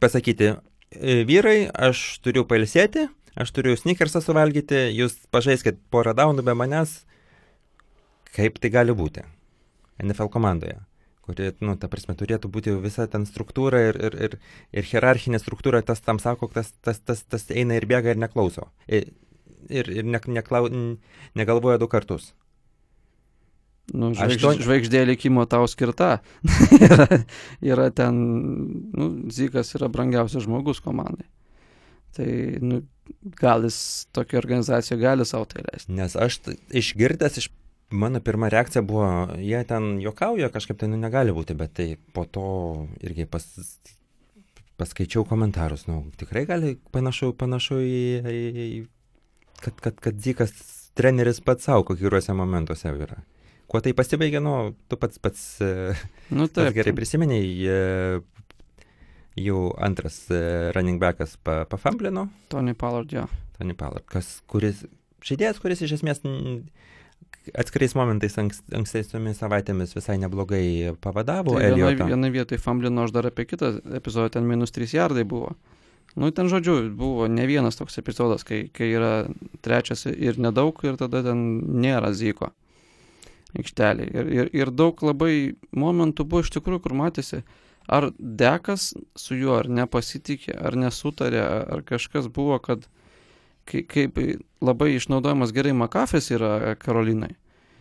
[0.02, 3.08] Pasakyti, E, vyrai, aš turiu pailsėti,
[3.40, 7.04] aš turiu sneakersą suvalgyti, jūs pažaiskit porą daunų be manęs.
[8.36, 9.24] Kaip tai gali būti?
[10.00, 10.78] NFL komandoje,
[11.26, 14.36] kuri, nu, ta prasme, turėtų būti visa ten struktūra ir, ir, ir,
[14.72, 18.70] ir hierarchinė struktūra, tas tam sako, tas, tas, tas, tas eina ir bėga ir neklauso.
[18.88, 19.12] Ir,
[19.70, 20.70] ir ne, neklau,
[21.36, 22.32] negalvoja du kartus.
[23.94, 26.20] Nu, žvaigž, Aštuon- žvaigždė likimo tau skirta.
[26.86, 27.08] yra,
[27.62, 28.20] yra ten,
[28.94, 31.28] nu, Zykas yra brangiausias žmogus komandai.
[32.18, 32.28] Tai,
[32.66, 32.82] nu,
[33.40, 35.94] gal jis tokia organizacija gali savo tai leisti.
[35.94, 36.42] Nes aš
[36.76, 37.50] išgirdęs iš
[37.90, 42.26] mano pirma reakcija buvo, jie ten juokauja, kažkaip tai nu, negali būti, bet tai po
[42.26, 42.46] to
[43.02, 43.46] irgi pas,
[44.78, 48.78] paskaičiau komentarus, nu, tikrai gali panašu, panašu į, į
[49.64, 50.54] kad, kad, kad Dzikas
[50.98, 53.22] treneris pats savo kokiuose momentuose yra.
[53.70, 54.54] Kuo tai pasibaigė, nu,
[54.90, 55.94] tu pats pats, e,
[56.34, 56.74] Nu, pats taip.
[56.74, 58.86] gerai prisimeniai, e,
[59.46, 60.40] jau antras e,
[60.74, 63.28] running backas pa, pafamblino, Tony Pollard, jo.
[63.60, 64.82] Tony Pollard, kas, kuris,
[65.22, 66.24] žaidėjas, kuris iš esmės
[67.54, 73.30] atskiriais momentais anks, ankstesnėmis savaitėmis visai neblogai pavadavo Tai vienai, vienai vietai famblino aš dar
[73.30, 75.54] apie kitą epizodą, ten minus 3 jardai buvo.
[76.18, 79.12] Nu, ten žodžiu, buvo ne vienas toks epizodas, kai, kai yra
[79.62, 81.46] trečias ir nedaug ir tada ten
[81.86, 82.50] nėra zyko
[83.58, 84.06] aikštelė.
[84.14, 87.44] Ir, ir, ir daug labai momentų buvo iš tikrųjų, kur matėsi,
[87.90, 91.44] ar dekas su juo ar nepasitikė, ar nesutarė,
[91.76, 92.86] ar kažkas buvo, kad
[93.66, 94.20] kai, kaip
[94.62, 97.36] labai išnaudojamas gerai Makafės yra Karolinai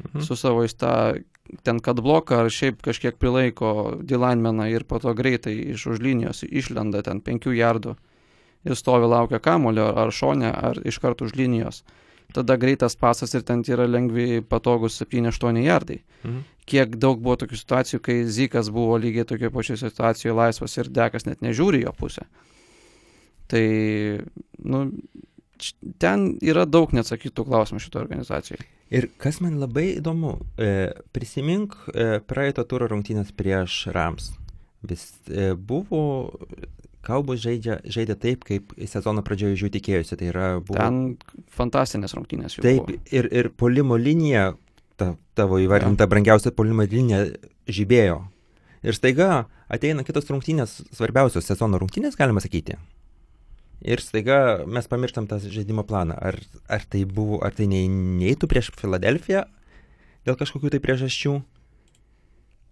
[0.05, 0.23] Mhm.
[0.23, 1.23] su savo jis tą
[1.63, 6.45] ten kad bloką ar šiaip kažkiek prilaiko Dylanmeną ir po to greitai iš už linijos
[6.45, 7.97] išlenda ten penkių jardų
[8.65, 11.85] ir stovi laukia kamulio ar šone ar iš karto už linijos.
[12.37, 16.03] Tada greitas pasas ir ten yra lengvi patogus 7-8 jardai.
[16.25, 16.43] Mhm.
[16.69, 21.25] Kiek daug buvo tokių situacijų, kai Zykas buvo lygiai tokioje pačioje situacijoje laisvas ir Dekas
[21.25, 22.27] net nežiūri jo pusę.
[23.49, 23.65] Tai,
[24.61, 24.83] nu,
[26.03, 28.67] ten yra daug neatsakytų klausimų šito organizacijoje.
[28.95, 34.31] Ir kas man labai įdomu, e, prisimink e, praeito turo rungtynės prieš Rams.
[34.89, 36.31] Vis e, buvo,
[37.09, 40.19] kalbus žaidžia, žaidė taip, kaip sezono pradžioje iš jų tikėjosi.
[40.21, 42.99] Tai yra, buvo Ten fantastinės rungtynės Taip, buvo.
[43.11, 44.51] ir, ir polimo linija,
[45.01, 46.13] ta, tavo įvardinta ja.
[46.13, 47.25] brangiausia polimo linija,
[47.69, 48.21] žibėjo.
[48.87, 52.79] Ir staiga ateina kitos rungtynės, svarbiausios sezono rungtynės, galima sakyti.
[53.89, 56.17] Ir staiga mes pamirštam tą žaidimo planą.
[56.19, 59.45] Ar, ar tai buvo, ar tai neeitų prieš Filadelfiją
[60.27, 61.39] dėl kažkokių tai priežasčių?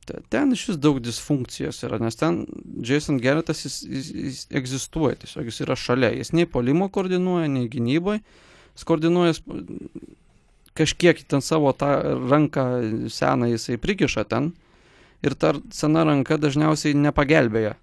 [0.07, 2.45] Te- Ten iš vis daug disfunkcijos yra, nes ten
[2.87, 6.13] Jason Gerretas jis, jis, jis egzistuoja, tiesiog jis yra šalia.
[6.15, 8.23] Jis nei polimo koordinuoja, nei gynyboje.
[8.77, 9.35] Jis koordinuoja
[10.77, 11.89] kažkiek ten savo tą
[12.31, 12.67] ranką
[13.11, 14.53] seną jisai prikiša ten.
[15.25, 17.75] Ir ta sena ranka dažniausiai nepagelbėja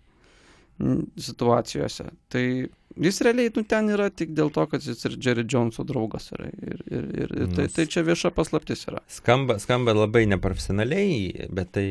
[1.19, 2.05] situacijose.
[2.29, 2.45] Tai
[2.99, 6.49] jis realiai nu, ten yra tik dėl to, kad jis ir Jerry Joneso draugas yra.
[6.61, 8.99] Ir, ir, ir, ir tai, Nus- tai čia vieša paslaptis yra.
[9.07, 11.87] Skamba, skamba labai neprofesionaliai, bet tai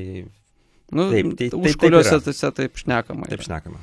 [0.92, 3.24] Nu, Taip, tai- taip- už taip kuriuose tose taip šnekama.
[3.24, 3.44] taip yra.
[3.46, 3.78] šnekama.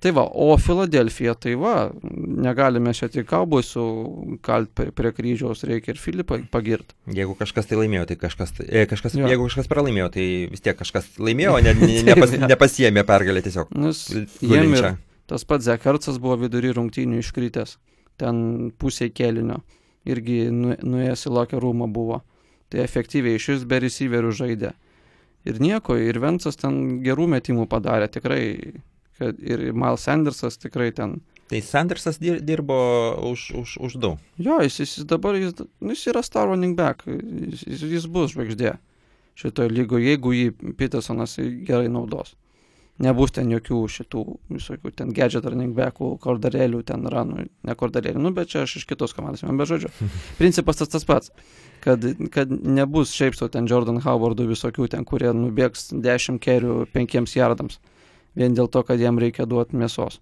[0.00, 5.98] Tai va, o Filadelfija, tai va, negalime čia tik kaubusų kalt prie, kryžiaus, reikia ir
[5.98, 6.94] Filipą pagirti.
[7.10, 9.26] Jeigu kažkas tai laimėjo, tai kažkas, tai- e, kažkas Jo.
[9.26, 13.72] jeigu kažkas pralaimėjo, tai vis tiek kažkas laimėjo, ne, ne, nepas, Taip, nepasiemė pergalę tiesiog.
[13.74, 14.92] Nes jiem Gulinčią.
[14.92, 14.96] ir
[15.28, 17.76] tas pats Zekarcas buvo vidury rungtynių iškritęs,
[18.18, 19.60] ten pusė kėlinio,
[20.08, 22.22] irgi nu- nuėjęs į locker rūmą buvo.
[22.68, 24.74] Tai efektyviai iš vis be receiverių žaidė.
[25.48, 28.42] Ir nieko, ir Vensas ten gerų metimų padarė, tikrai.
[29.18, 32.76] Kad ir Miles Sandersas tikrai ten Tai Sandersas dir, dirbo
[33.32, 34.10] už, už, už du.
[34.36, 38.74] Jo, jis, jis dabar, jis, nu, jis yra star running back, jis, jis bus žvaigždė
[39.38, 42.34] šitoje lygoje, jeigu jį Petersonas gerai naudos.
[42.98, 48.22] Nebus ten jokių šitų visokių ten gadget running backų, kordarėlių ten yra, nu, ne kordarėlių,
[48.24, 49.92] nu, bet čia aš iš kitos komandos, man be žodžio.
[50.40, 51.30] Principas tas tas pats,
[51.84, 52.02] kad,
[52.34, 57.78] kad nebus šiaip sau ten Jordan Howardų visokių ten, kurie nubėgs 10 kerių 5 jardams,
[58.34, 60.18] vien dėl to, kad jam reikia duoti mėsos.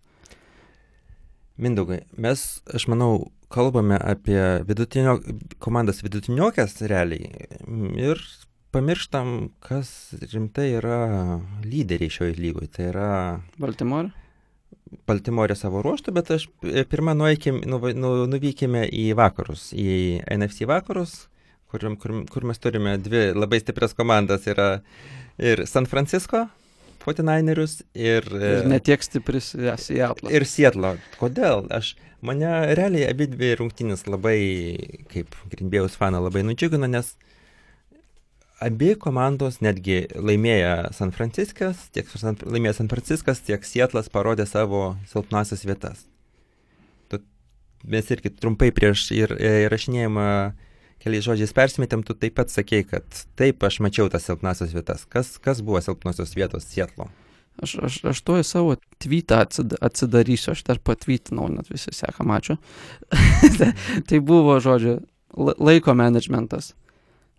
[1.56, 5.16] Mindaugai, mes, aš manau, kalbame apie vidutinio,
[5.62, 7.48] komandas vidutiniokės realiai
[7.96, 8.20] ir
[8.76, 9.32] pamirštam,
[9.64, 9.88] kas
[10.32, 11.00] rimtai yra
[11.64, 12.68] lyderiai šioje lygoje.
[12.76, 13.10] Tai yra
[13.60, 14.12] Baltimore?
[15.08, 20.68] Baltimorė savo ruoštų, bet aš e, pirmą nueikim, nu, nu, nuvykime į vakarus, į NFC
[20.68, 21.16] vakarus,
[21.72, 24.46] kur, kur, kur mes turime dvi labai stiprias komandas.
[24.50, 24.68] Yra
[25.42, 26.44] ir San Francisco,
[27.02, 30.30] 49erius, ir, e, Ir netiek stipris Seattle.
[30.34, 30.94] ir Sietlo.
[31.20, 31.66] Kodėl?
[31.74, 34.38] Aš, mane realiai abi dvi rungtynės labai,
[35.12, 37.14] kaip Grindbėjaus faną, labai nudžiugino, nes
[38.62, 44.94] abi komandos netgi laimėjo San Franciskas, tiek San, laimėjo San Franciskas, tiek Sietlas parodė savo
[45.10, 46.06] silpnasias vietas.
[47.12, 47.20] Tu,
[47.84, 50.28] mes irgi trumpai prieš ir, e, įrašinėjimą
[51.04, 53.04] keliais žodžiais persimetėm, tu taip pat sakei, kad
[53.38, 55.04] taip, aš mačiau tas silpnasias vietas.
[55.04, 57.10] Kas, kas buvo silpnosios vietos Sietlo?
[57.62, 62.58] Aš, aš, aš tuoj savo tweetą atsid, atsidarysiu, aš dar patvytinau, net visi seka, mačiu.
[64.08, 64.98] tai buvo, žodžiu,
[65.36, 66.74] la- laiko managementas.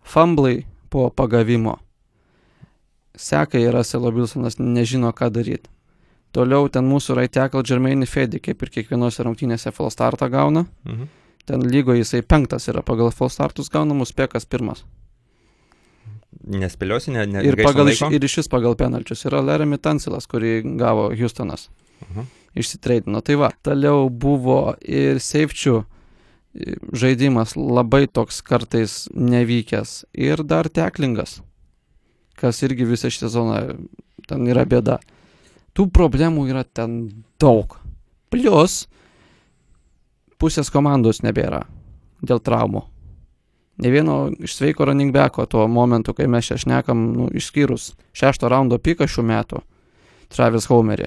[0.02, 1.76] Famblai po pagavimo.
[3.18, 5.68] Seka ir Russell Wilsonas nežino, ką daryti.
[6.32, 10.66] Toliau ten mūsų right tackle Jermaine Fedi, kaip ir kiekvienose rungtynėse full startą gauna.
[10.84, 11.08] Mhm.
[11.48, 14.84] Ten lygoje jisai penktas yra pagal full startus gaunamus, pekas pirmas.
[16.48, 18.10] Nespėliosi, ne, ne, Ir, pagal, laiko?
[18.12, 21.68] ir iš vis pagal penalčius yra Leremy Tansilas, kurį gavo Houstonas.
[22.04, 22.26] Mhm.
[22.58, 23.20] Išsitreidino.
[23.24, 25.84] Tai va, toliau buvo ir seifčių
[26.92, 30.04] žaidimas labai toks kartais nevykęs.
[30.14, 31.40] Ir dar teklingas,
[32.38, 33.62] kas irgi visą šitą zoną
[34.28, 34.98] ten yra bėda.
[35.76, 37.78] Tų problemų yra ten daug.
[38.32, 38.86] Plius
[40.38, 41.64] pusės komandos nebėra
[42.22, 42.84] dėl traumų.
[43.78, 48.50] Ne vieno iš sveiko running backo tuo momentu, kai mes čia šnekam, nu, išskyrus šešto
[48.50, 49.62] raundo piką šių metų,
[50.28, 51.06] Travis Homerį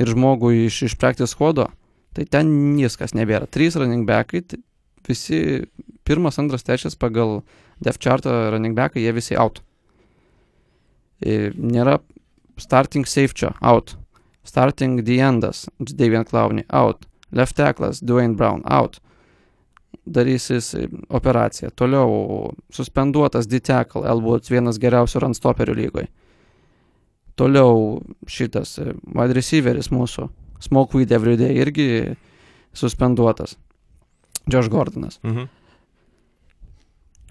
[0.00, 1.68] ir žmogų iš, iš practice squado,
[2.16, 3.48] tai ten viskas nebėra.
[3.50, 4.42] Trys running backai,
[5.08, 5.42] visi
[6.06, 7.40] pirmas, antras, trečias pagal
[7.82, 9.62] depth chartą running backai, jie visi out.
[11.22, 12.00] Ir nėra
[12.58, 13.96] starting safečio out.
[14.44, 17.06] Starting the endas, Davian Clowney out.
[17.30, 18.98] Left tacklas, Dwayne Brown out.
[20.04, 20.74] Darysis
[21.08, 21.70] operacija.
[21.70, 26.08] Toliau suspenduotas D-tackle, Elwood vienas geriausių run stoperių lygoje.
[27.38, 30.26] Toliau šitas e, wide receiveris mūsų,
[30.62, 31.88] Smokeweed Everyday irgi
[32.72, 33.56] suspenduotas.
[34.46, 35.18] Josh Gordonas.
[35.22, 35.48] Mhm.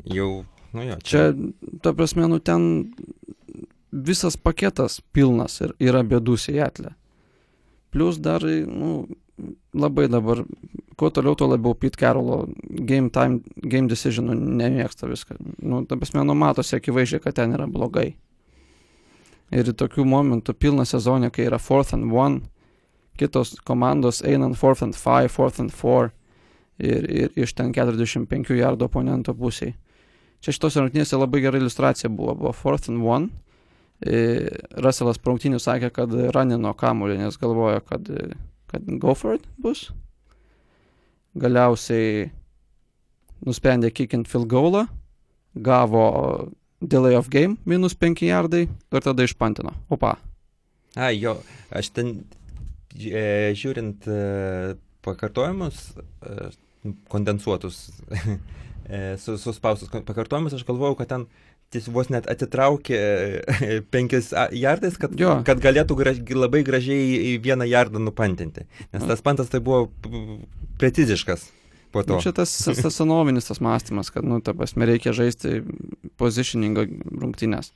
[0.03, 1.33] Jau, nu jo, Čia,
[1.81, 2.93] ta prasme, nu ten
[3.91, 6.95] visas paketas pilnas ir yra bėdų Seattle.
[7.91, 9.03] Plus dar, nu,
[9.75, 10.45] labai dabar,
[10.95, 12.45] kuo toliau, tuo labiau Pete Carrollo
[12.87, 15.37] game time, game decisionų nemėgsta viską.
[15.59, 18.13] Nu, ta prasme, nu matosi akivaizdžiai, kad ten yra blogai.
[19.51, 22.45] Ir tokių momentų pilna sezonė, kai yra fourth and one,
[23.19, 26.11] kitos komandos einant fourth and five, fourth and four
[26.79, 29.75] ir, ir iš ten 45 jardo oponento pusiai.
[30.41, 32.35] Čia šitos rungtynėse labai gera iliustracija buvo.
[32.39, 33.29] Buvo fourth and one.
[34.01, 34.49] E,
[34.81, 38.09] Russellas praungtinių sakė, kad ranino kamuolį, nes galvoja, kad,
[38.71, 39.91] kad go for it bus.
[41.37, 42.31] Galiausiai
[43.45, 44.87] nusprendė kickint field goalą,
[45.53, 46.07] gavo
[46.81, 49.75] delay of game minus 5 jardai ir tada išpantino.
[49.93, 50.15] Opa.
[50.97, 51.37] A, jo,
[51.69, 52.23] aš ten
[52.95, 54.19] žiūrint e,
[55.05, 55.83] pakartojimus,
[56.21, 56.49] e,
[57.11, 57.83] kondensuotus,
[58.89, 61.25] e, su, suspaustus pakartojimus, aš galvojau, kad ten
[61.71, 65.39] tiesiog vos net atitraukė e, penkis jardais, kad, Jo.
[65.47, 68.67] kad galėtų graž, labai gražiai vieną jardą nupantinti.
[68.91, 69.87] Nes tas pantas tai buvo
[70.81, 71.49] preciziškas.
[71.91, 75.59] Nu, čia tas, tas senovinis tas mąstymas, kad, nu, ta prasme, reikia žaisti
[76.19, 76.85] positioningo
[77.19, 77.73] rungtynės.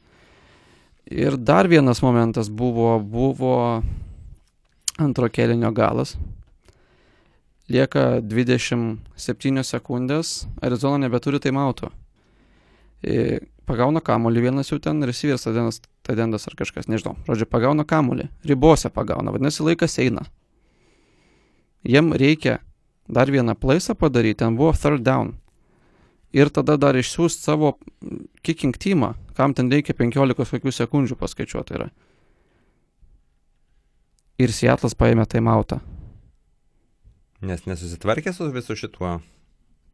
[1.11, 3.57] Ir dar vienas momentas buvo, buvo
[4.97, 6.15] antro kelinio galas.
[7.69, 11.89] Lieka 27 sekundės, Arizona nebeturi taimauto.
[13.01, 17.15] E, Pagauna kamolį, vienas jau ten receiveris, tadendas, tadendas ar kažkas, nežinau.
[17.25, 20.27] Žodžiu, pagauna kamolį, ribose pagauna, vadinasi, laikas eina.
[21.85, 22.59] Jiem reikia
[23.09, 25.33] dar vieną plaisą padaryti, ten buvo third down.
[26.35, 27.73] Ir tada dar išsiųsti savo
[28.45, 31.89] kicking teamą, kam ten reikia 15 kokių sekundžių paskaičiuoti yra.
[34.41, 35.79] Ir Seatlas paėmė taimautą.
[37.45, 39.17] Nes nesusitvarkė su visu šituo.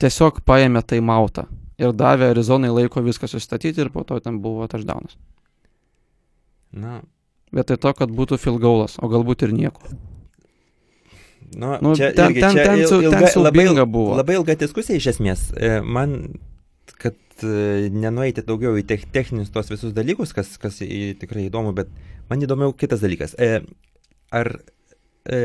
[0.02, 1.46] Tiesiog paėmė taimautą.
[1.82, 5.18] Ir davė Arizonai laiko viską sustatyti ir po to ten buvo touchdownas.
[6.72, 7.02] Na,
[7.52, 9.82] Vietoj to, kad būtų field goalas, o galbūt ir nieko.
[11.60, 14.16] nu, Nu, čia ten, irgi, ten, čia ten, il- su, ten ilga- labai, buvo.
[14.16, 15.52] Labai ilga diskusija iš esmės.
[15.60, 16.40] E, Man,
[16.96, 21.74] kad e, nenueiti daugiau į tech, techninius tos visus dalykus, kas, kas į, tikrai įdomu,
[21.76, 21.90] bet
[22.30, 23.36] man įdomiau kitas dalykas.
[23.38, 23.66] E,
[24.32, 24.52] Ar
[25.28, 25.40] e,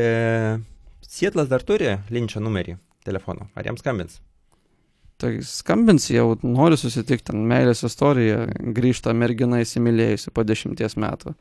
[1.07, 3.49] Sietlas dar turi Linčio numerį telefono?
[3.55, 4.21] Ar jam skambins?
[5.17, 8.43] Tai skambins jau, nori susitikti, ten meilės istorija,
[8.77, 11.33] grįžta mergina įsimylėjusi po dešimties metų.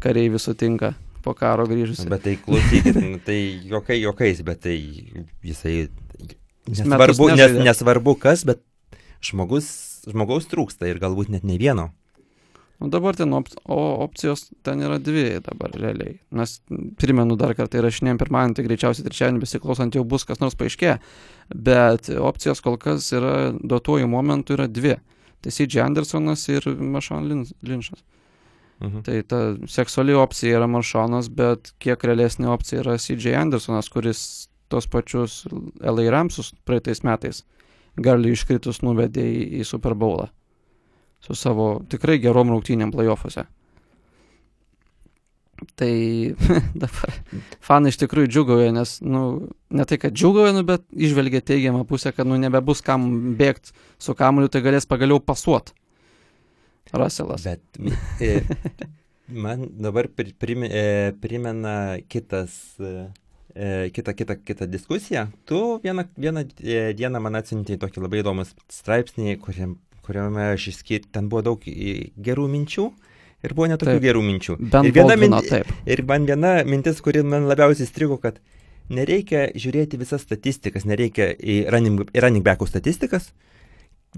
[0.00, 2.06] Kareivis sutinka po karo grįžusi.
[2.08, 2.96] Bet tai klausykit,
[3.28, 3.38] tai
[3.68, 4.78] jokai jokais, bet tai
[5.44, 5.90] jisai...
[6.68, 8.64] Nesvarbu, nes, nesvarbu kas, bet
[9.24, 9.68] žmogus,
[10.08, 11.90] žmogaus trūksta ir galbūt net ne vieno.
[12.78, 16.20] Nu, dabar ten op o opcijos ten yra dvi dabar realiai.
[16.30, 16.52] Mes
[17.00, 20.92] primenu dar kartą įrašinėjom pirmadienį, tai greičiausiai trečiadienį besiklausant jau bus kas nors paaiškė.
[21.54, 24.94] Bet opcijos kol kas yra duotuoju momentu yra dvi.
[25.42, 25.82] Tai C.J.
[25.82, 28.04] Andersonas ir Lin- Linčas.
[28.78, 29.02] Mhm.
[29.02, 33.34] Tai ta seksuali opcija yra Maršonas, bet kiek realesnė opcija yra C.J.
[33.42, 35.46] Andersonas, kuris tos pačius
[35.82, 37.42] LA Ramsus praeitais metais
[37.98, 40.28] gali iškritus nuvedė į, į Super Bowlą
[41.24, 43.46] su savo tikrai gerom rungtynėm playoffuose.
[45.78, 45.92] Tai
[46.82, 47.16] dabar
[47.64, 49.22] fanai iš tikrųjų džiugauja, nes, nu,
[49.74, 53.08] ne tai, kad džiugauja, nu, bet išvelgia teigiamą pusę, kad, nu, nebebus kam
[53.38, 55.74] bėgti su kamuoliu, tai galės pagaliau pasuot.
[56.94, 57.44] Raselas.
[57.44, 57.60] Bet
[58.22, 58.40] e,
[59.28, 63.10] man dabar e, primena kitas, e,
[63.54, 65.26] e, kitą, kitą, kitą diskusiją.
[65.44, 66.44] Tu vieną, vieną
[66.94, 69.76] dieną man atsintė tokį labai įdomų straipsnį, kuriam,
[70.08, 72.88] kuriame aš išskirti, ten buvo daug e, gerų minčių.
[73.46, 74.02] Ir buvo netokių Taip.
[74.08, 74.54] gerų minčių.
[74.58, 78.40] Ir, viena Baldvino, minti- ir man viena mintis, kuri man labiausiai strigo, kad
[78.90, 83.28] nereikia žiūrėti visas statistikas, nereikia į running, į running backų statistikas.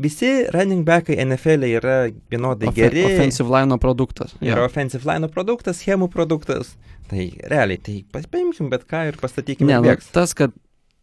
[0.01, 1.97] Visi running backai NFL yra
[2.30, 3.03] vienodai Ofe- geri.
[3.11, 4.32] Offensive line produktas.
[4.41, 4.68] Yra Jo.
[4.70, 6.76] offensive line produktas, schemų produktas.
[7.11, 9.66] Tai realiai, tai paimkim bet ką ir pastatykime.
[9.66, 10.53] Ne, nu, tas, kad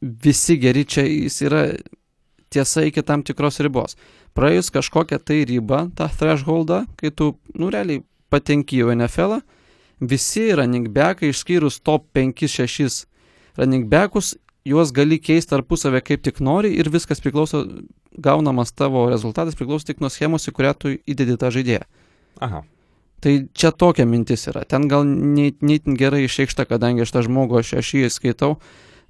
[0.01, 1.65] visi geri čia jis yra
[2.49, 3.97] tiesa iki tam tikros ribos.
[4.37, 9.39] Praėjus kažkokią tai ribą, tą thresholdą, kai tu, nu, realiai patenki į NFL,
[9.99, 13.05] visi running backai išskyrus top 5-6
[13.57, 14.35] running backus,
[14.67, 17.63] juos gali keisti tarpusavę kaip tik nori ir viskas priklauso,
[18.13, 21.87] gaunamas tavo rezultatas priklauso tik nuo schemos, į kurią tu įdedi tą žaidėją.
[22.45, 22.61] Aha.
[23.23, 24.61] Tai čia tokia mintis yra.
[24.69, 28.57] Ten gal neįtin gerai išreikšta, kadangi aš tą žmogų, aš, aš jį skaitau,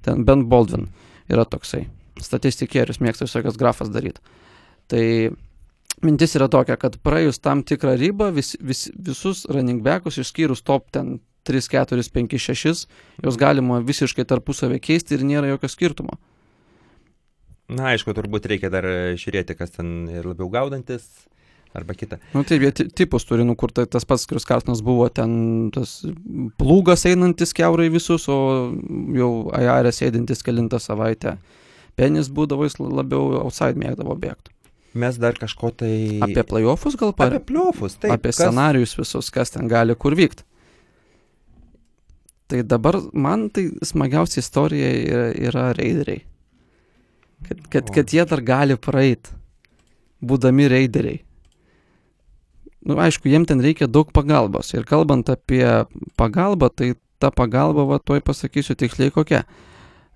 [0.06, 0.88] ten Ben Baldwin
[1.28, 1.84] yra toksai.
[2.18, 4.24] Statistikierius mėgsta visokias grafas daryti.
[4.88, 5.04] Tai
[6.04, 10.88] mintis yra tokia, kad praėjus tam tikrą ribą, vis, vis, visus running backus išskyrus top
[10.94, 11.18] ten
[11.48, 12.86] 3, 4, 5, 6,
[13.24, 16.18] juos galima visiškai tarpusavę keisti ir nėra jokio skirtumo.
[17.68, 21.04] Na, aišku, turbūt reikia dar e, žiūrėti, kas ten ir labiau gaudantis
[21.76, 22.16] arba kita.
[22.32, 25.68] Nu taip, jie ti- tipus turi, nu kur tai tas pats, kuris Karstinas buvo ten
[25.74, 25.98] tas
[26.60, 28.38] plūgas einantis keurai visus, o
[29.16, 31.36] jau AR sėdintis kilintą savaitę.
[31.98, 34.54] Penis būdavo jis labiau outside mėgdavo bėgti.
[34.94, 36.18] Mes dar kažko tai...
[36.24, 37.38] Apie playoffus gal apie par...
[37.44, 38.14] pliofus, taip.
[38.16, 40.46] Apie scenarius visus, kas ten gali kur vykti.
[42.48, 46.22] Tai dabar man tai smagiausia istorija yra, yra raideriai.
[47.44, 49.28] Kad, kad, kad jie dar gali praeit,
[50.24, 51.20] būdami raideriai.
[52.88, 54.72] Nu, aišku, jiem ten reikia daug pagalbos.
[54.72, 55.66] Ir kalbant apie
[56.16, 59.42] pagalbą, tai ta pagalba, va, tuoj pasakysiu tiksliai kokia.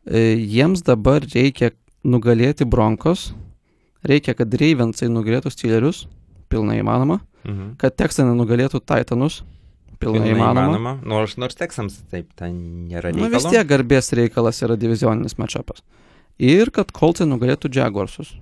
[0.06, 3.32] E, jiems dabar reikia nugalėti Bronkos,
[4.09, 6.07] reikia, kad Ravensai nugalėtų Steelerius,
[6.50, 7.76] pilnai įmanoma, Mhm.
[7.78, 9.42] kad Texanai nugalėtų Titanus,
[9.98, 10.76] pilnai, pilnai įmanoma.
[10.78, 10.92] įmanoma.
[11.05, 13.30] Nors, nors teksams taip, ten nėra Na reikalo.
[13.34, 15.82] vis tiek garbės reikalas yra divizioninis matšapas.
[16.38, 18.34] Ir kad Coltsai nugalėtų Jaguarsus.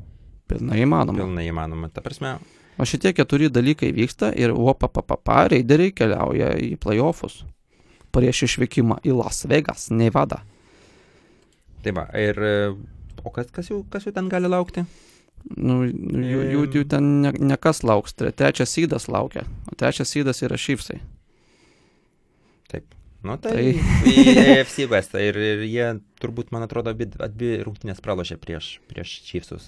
[0.48, 1.16] Pilnai įmanoma.
[1.18, 1.90] Pilnai įmanoma.
[1.92, 2.38] Ta prasme,
[2.78, 7.44] O šitie keturi dalykai vyksta ir opapapapa raideriai keliauja į playoffus.
[8.10, 10.40] Prieš išvykimą į Las Vegas, Nevada.
[11.82, 12.34] tai va, ir...
[12.38, 12.74] e,
[13.22, 14.80] O kas, kas, jau, kas jau ten gali laukti?
[15.56, 20.12] Nu, jų, jų, jų ten ne, ne kas lauks, tre- trečias sydas laukia, o trečias
[20.12, 21.00] sydas yra šypsai.
[23.22, 25.88] Nu tai, Tai- tai AFC West ir, ir jie
[26.22, 29.66] turbūt, man atrodo, abi, abi rungtynės pralošė prieš, prieš Chiefsus.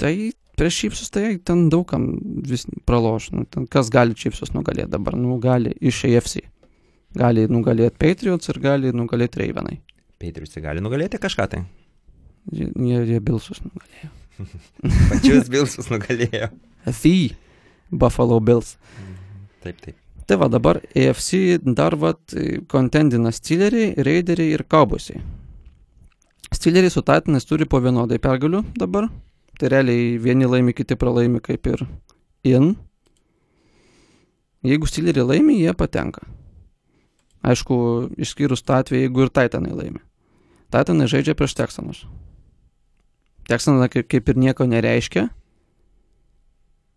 [0.00, 0.12] Tai
[0.56, 2.06] prieš šypsus tai ten daugam
[2.48, 3.28] vis praloš.
[3.36, 5.12] Nu, ten kas gali šypsus nugalėti dabar?
[5.20, 6.46] Nu, gali iš AFC.
[7.12, 9.82] Gali nugalėti Patriots ir gali nugalėti Ravenai.
[10.16, 11.60] Patriots gali nugalėti kažką tai.
[12.50, 12.68] Jie,
[13.06, 14.10] jie, Bilsus nugalėjo.
[15.12, 16.50] Pačius Bilsus nugalėjo.
[16.82, 17.36] The
[17.92, 18.76] Buffalo Bills.
[19.62, 19.96] Taip, taip.
[20.26, 22.34] Tai va dabar AFC dar vat
[22.70, 25.20] kontendina Steeleriai, Raideriai ir Cowboysai.
[26.52, 29.08] Steeleriai su Titanais turi po vienodai pergalių dabar.
[29.60, 31.84] Tai realiai vieni laimi, kiti pralaimi kaip ir
[32.48, 32.72] in.
[34.66, 36.24] Jeigu Steeleriai laimi, jie patenka.
[37.42, 37.76] Aišku,
[38.22, 40.02] išskyrus tą atvejį, jeigu ir Titanai laimi.
[40.72, 42.04] Titanai žaidžia prieš Texanus.
[43.48, 45.26] Texanai kaip, ir nieko nereiškia,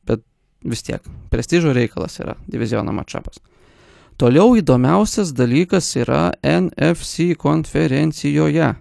[0.05, 0.21] bet
[0.63, 1.01] vis tiek
[1.33, 3.39] prestižo reikalas yra diviziono matšapas.
[4.17, 8.75] Toliau įdomiausias dalykas yra NFC konferencijoje.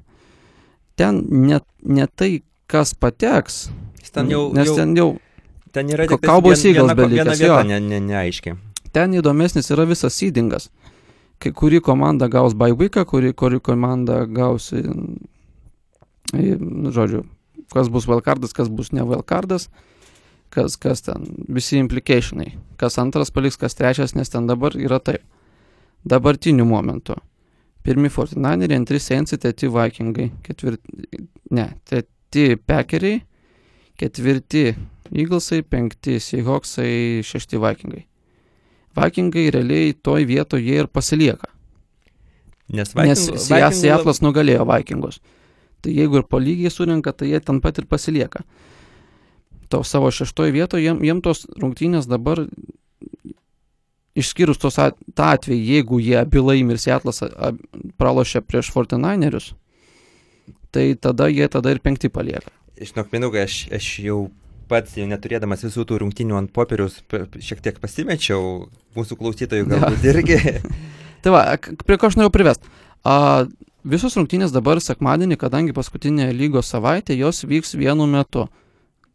[0.94, 3.64] Ten ne, ne tai, kas pateks,
[4.14, 5.08] ten jau, nes jau, ten jau
[5.74, 8.54] ten yra tik Cowboys vien- Eagles viena, vieta ne, ne, neaiški.
[8.92, 10.68] ten įdomesnis yra visas seedingas.
[11.42, 14.70] Kai kuri komanda gaus weeką, kuri, kuri komanda gaus,
[16.32, 17.24] nu, žodžiu,
[17.72, 19.68] kas bus wildcardas, kas bus ne wildcardas,
[20.54, 22.52] kas, kas ten, visi implicationai.
[22.80, 25.22] Kas antras paliks, kas trečias, nes ten dabar yra taip.
[26.04, 27.14] Dabartiniu momentu.
[27.84, 31.06] Pirmi 49, antri Saints, treti Vikingai, ketvirti,
[31.52, 33.22] ne, treti Packeriai,
[34.00, 34.74] ketvirti
[35.14, 38.04] Eaglesai, penkti Seahawksai, šešti Vikingai.
[38.96, 41.50] Vikingai realiai toj vietoje ir pasilieka.
[42.72, 45.20] Nes Nes Vikingų- Sea- Vikingų Seattle'as nugalėjo Vikingus.
[45.84, 48.44] Tai jeigu ir po lygiai surinka, tai jie ten pat ir pasilieka.
[49.72, 52.44] To savo šeštoje vietoje jiem, jiem tos rungtynės dabar,
[54.14, 57.52] išskyrus tos at, tą atvejį, jeigu jie abi laimi ir a-
[57.98, 59.52] pralošia prieš 49erius,
[60.70, 62.50] tai tada jie tada ir penkti palieka.
[62.80, 64.30] Žinok, Minugai, aš, aš jau
[64.68, 67.02] pats jau neturėdamas visų tų rungtinių ant popieriaus
[67.38, 70.38] šiek tiek pasimečiau, mūsų klausytojų galbūt irgi.
[71.24, 71.42] Tai va,
[71.86, 72.66] prie ko aš norėjau privest.
[73.04, 73.46] A,
[73.84, 78.48] visos rungtynės dabar sekmadienį, kadangi paskutinė lygos savaitė, jos vyks vienu metu.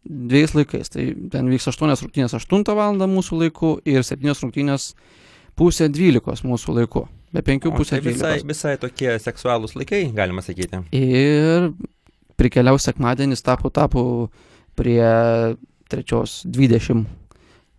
[0.10, 0.90] Dviejais laikais.
[0.94, 2.96] Tai ten vyks 8 rungtynės 8 val.
[2.96, 4.94] mūsų laiku ir 7 rungtynės
[5.60, 7.08] pusė 12 mūsų laiku.
[7.34, 8.48] Be 5 O, pusė tai visai, 12.
[8.48, 10.82] visai tokie seksualūs laikai, galima sakyti.
[10.96, 11.72] Ir
[12.40, 14.04] prikeliau sekmadienis tapu tapu
[14.80, 15.04] prie
[15.92, 17.06] trečios 20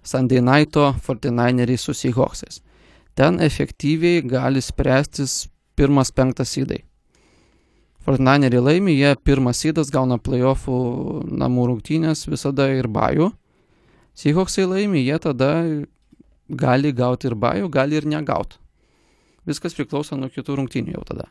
[0.02, 2.60] Sunday Nighto 49eriai su Seahawksais.
[3.14, 5.48] Ten efektyviai gali spręstis
[5.78, 6.82] pirmas penktas įdai.
[8.06, 10.76] 49eriai laimi, jie pirmas įdas gauna playoffų
[11.28, 13.28] namų rungtynės visada ir bajų.
[14.16, 15.50] Seahawksai laimi, jie tada
[16.48, 18.58] gali gauti ir bajų, gali ir negauti.
[19.46, 21.28] Viskas priklauso nuo kitų rungtynių jau tada.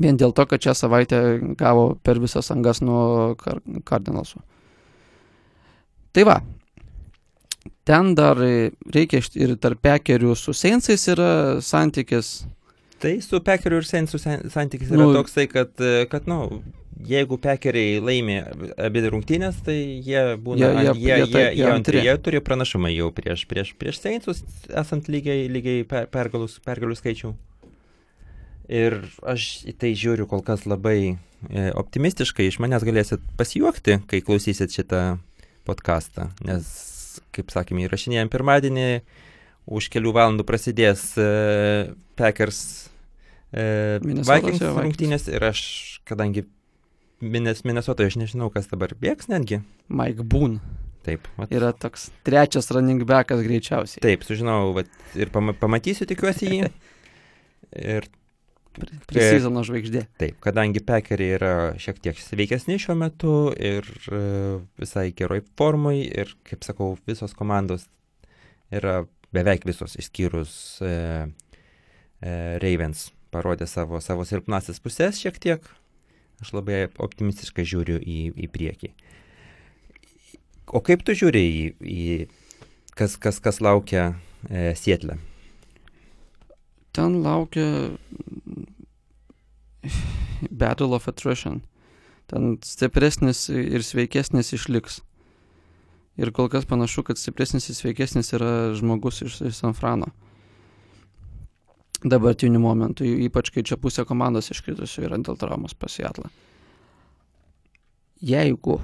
[0.00, 1.18] Vien dėl to, kad šią savaitę
[1.60, 4.40] gavo per visas angas nuo kar Cardinalsų.
[6.16, 6.38] Tai va.
[7.84, 12.46] Ten dar reikia ir tarp pekerių su Seinsais yra santykis.
[13.00, 14.18] Tai su Pekeriu ir Sensų
[14.52, 16.62] santykis yra Nu- toksai, kad, e, kad nu,
[17.08, 18.38] jeigu Pekeriai laimi
[18.76, 22.90] abi rungtynės, tai jie būna, Jie- jie- jie, jie, jie jie, taip, jie, turi pranašumą
[22.92, 27.32] jau prieš, prieš, prieš Sensus, esant lygiai, lygiai per, pergalus, pergalių skaičių.
[28.70, 31.16] Ir aš į tai žiūriu kol kas labai
[31.50, 35.18] e, optimistiškai, iš manęs galėsit pasijuokti, kai klausysit šitą
[35.66, 36.68] podcastą, nes,
[37.32, 39.00] kaip sakėme, įrašinėjom pirmadienį,
[39.70, 42.89] už kelių valandų prasidės e, Packers
[43.52, 44.28] Vikings
[44.62, 44.82] jo, Vikings.
[44.84, 45.62] rungtynės ir aš,
[46.08, 46.46] kadangi
[47.20, 49.60] Mines, Minnesotoje aš nežinau, kas dabar bėgs netgi.
[49.92, 50.60] Mike Boone
[51.04, 54.02] Taip, vat, yra toks trečias running backas greičiausiai.
[54.04, 56.70] taip, sužinau vat, ir pama, pamatysiu tikiuosi jį.
[57.90, 58.08] Ir
[59.10, 60.04] Prisizono žvaigždė.
[60.18, 64.20] taip, kadangi Packeriai yra šiek tiek sveikesni šiuo metu ir e,
[64.78, 67.88] visai geroj formai ir, kaip sakau, visos komandos
[68.74, 70.54] yra beveik visos išskyrus
[70.86, 70.92] e,
[72.22, 75.70] e, Ravens parodė savo, savo silpnasis pusės šiek tiek.
[76.40, 78.92] Aš labai optimistiškai žiūriu į, į priekį.
[80.70, 82.04] O kaip tu žiūri į, į
[82.96, 84.14] kas, kas, kas laukia
[84.48, 85.18] e, Sietle?
[86.96, 87.66] Ten laukia
[90.50, 91.60] Battle of Attrition.
[92.30, 95.00] Ten stipresnis ir sveikesnis išliks.
[96.20, 100.10] Ir kol kas panašu, kad stipresnis ir sveikesnis yra žmogus iš, iš San Frano.
[102.00, 106.30] Dabartiniu momentu, ypač kai čia pusė komandos iškritusių yra dėl traumos pasiatlą.
[108.24, 108.78] Jeigu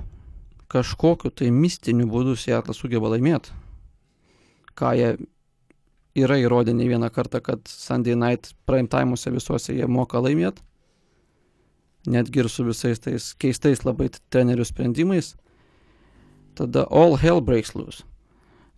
[0.72, 3.54] kažkokiu tai mistiniu būdu Seatlas sugeba laimėti,
[4.76, 5.10] ką jie
[6.16, 10.60] yra įrodę ne vieną kartą, kad Sunday Night prime time'uose visuose jie moka laimėti,
[12.12, 15.34] netgi ir su visais tais keistais labai trenerių sprendimais,
[16.56, 18.04] tada all hell breaks loose.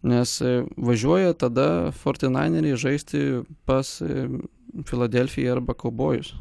[0.07, 3.97] Nes e, važiuoja tada 49eriai žaisti pas
[4.87, 6.35] Filadelfiją arba Kaubojus.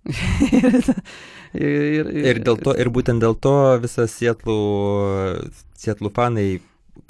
[1.54, 4.60] ir, ir, Ir, dėl to, ir būtent dėl to visas Sietlų,
[5.76, 6.48] Sietlų fanai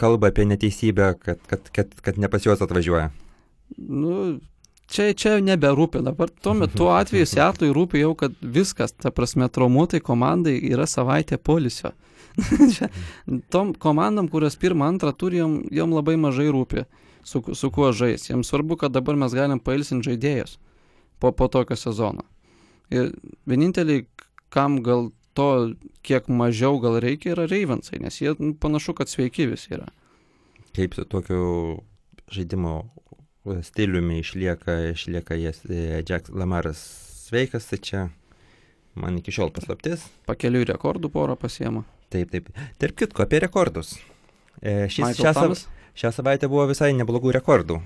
[0.00, 3.10] kalba apie neteisybę, kad, kad, kad, kad ne pas juos atvažiuoja.
[3.76, 4.40] Nu,
[4.90, 6.02] čia, čia neberūpi.
[6.06, 11.38] Dabar tuo metu atveju Seatlui rūpi jau, kad viskas, ta prasme, traumuotai komandai yra savaitė
[11.38, 11.92] polisio.
[11.92, 12.09] čia,
[13.54, 16.84] tom komandom, kurios pirmą, antrą turi, jom, jom labai mažai rūpi,
[17.24, 18.28] su, su kuo žais.
[18.30, 20.58] Jiems svarbu, kad dabar mes galim pailsinti žaidėjus
[21.20, 22.26] po, po tokio sezono.
[22.90, 23.12] Ir
[23.46, 24.06] vieninteliai,
[24.50, 29.46] kam gal to kiek mažiau gal reikia, yra Ravensai, nes jie nu, panašu, kad sveiki
[29.50, 29.86] visi yra.
[30.74, 31.44] Kaip su tokiu
[32.30, 32.82] žaidimo
[33.62, 36.82] stiliumi išlieka, išlieka jas e, Jack Lamaras
[37.26, 38.08] sveikas, tai čia
[38.98, 40.06] man iki šiol paslaptis.
[40.28, 41.84] Pakeliui rekordų porą pasiema.
[42.10, 42.50] Taip, taip.
[42.80, 43.94] Tarp kitko, apie rekordus.
[44.60, 45.56] E, šis, šią, sav,
[45.98, 47.80] šią savaitę buvo visai neblogų rekordų.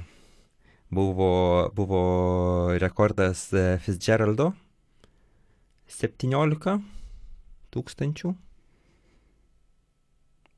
[0.94, 1.32] Buvo,
[1.74, 2.04] buvo
[2.78, 4.52] rekordas e, Fitzgeraldo
[5.90, 6.78] 17
[7.74, 8.34] tūkstančių.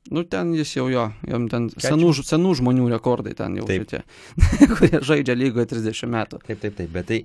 [0.07, 3.83] Nu, ten jis jau jo, jam ten senų, senų žmonių rekordai ten jau Taip.
[3.83, 4.03] šitie,
[4.77, 6.39] kurie žaidžia lygoje 30 metų.
[6.47, 7.19] Taip, taip, taip, bet, tai,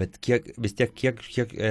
[0.00, 1.70] bet kiek, vis tiek, kiek, kiek e,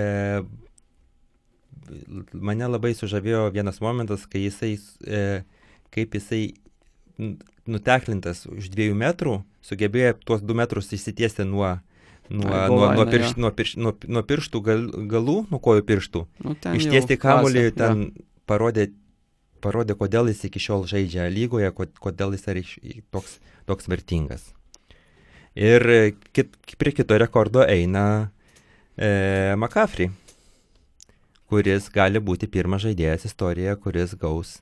[2.34, 4.76] mane labai sužavėjo vienas momentas, kai jisai,
[5.06, 5.44] e,
[5.94, 6.44] kaip jisai
[7.70, 11.78] nuteklintas už dviejų metrų, sugebėjo tuos du metrus išsitiesti nuo,
[12.30, 16.26] nuo, Ai, nuo, nuo, pirš, nuo, pirš, nuo, nuo pirštų gal, galų, nuo kojų pirštų.
[16.44, 18.04] Nu, Ištiesti kamuolį, ten
[18.50, 18.90] parodė,
[19.64, 22.66] parodė, kodėl jis iki šiol žaidžia lygoje, kod- kodėl jis yra
[23.16, 23.38] toks,
[23.70, 24.50] toks vertingas.
[25.56, 26.02] Ir e,
[26.34, 28.32] kit, prie kito rekordo eina
[28.98, 30.10] e, McCaffrey,
[31.54, 34.54] kuris gali būti pirmas žaidėjas istorijoje, kuris gaus,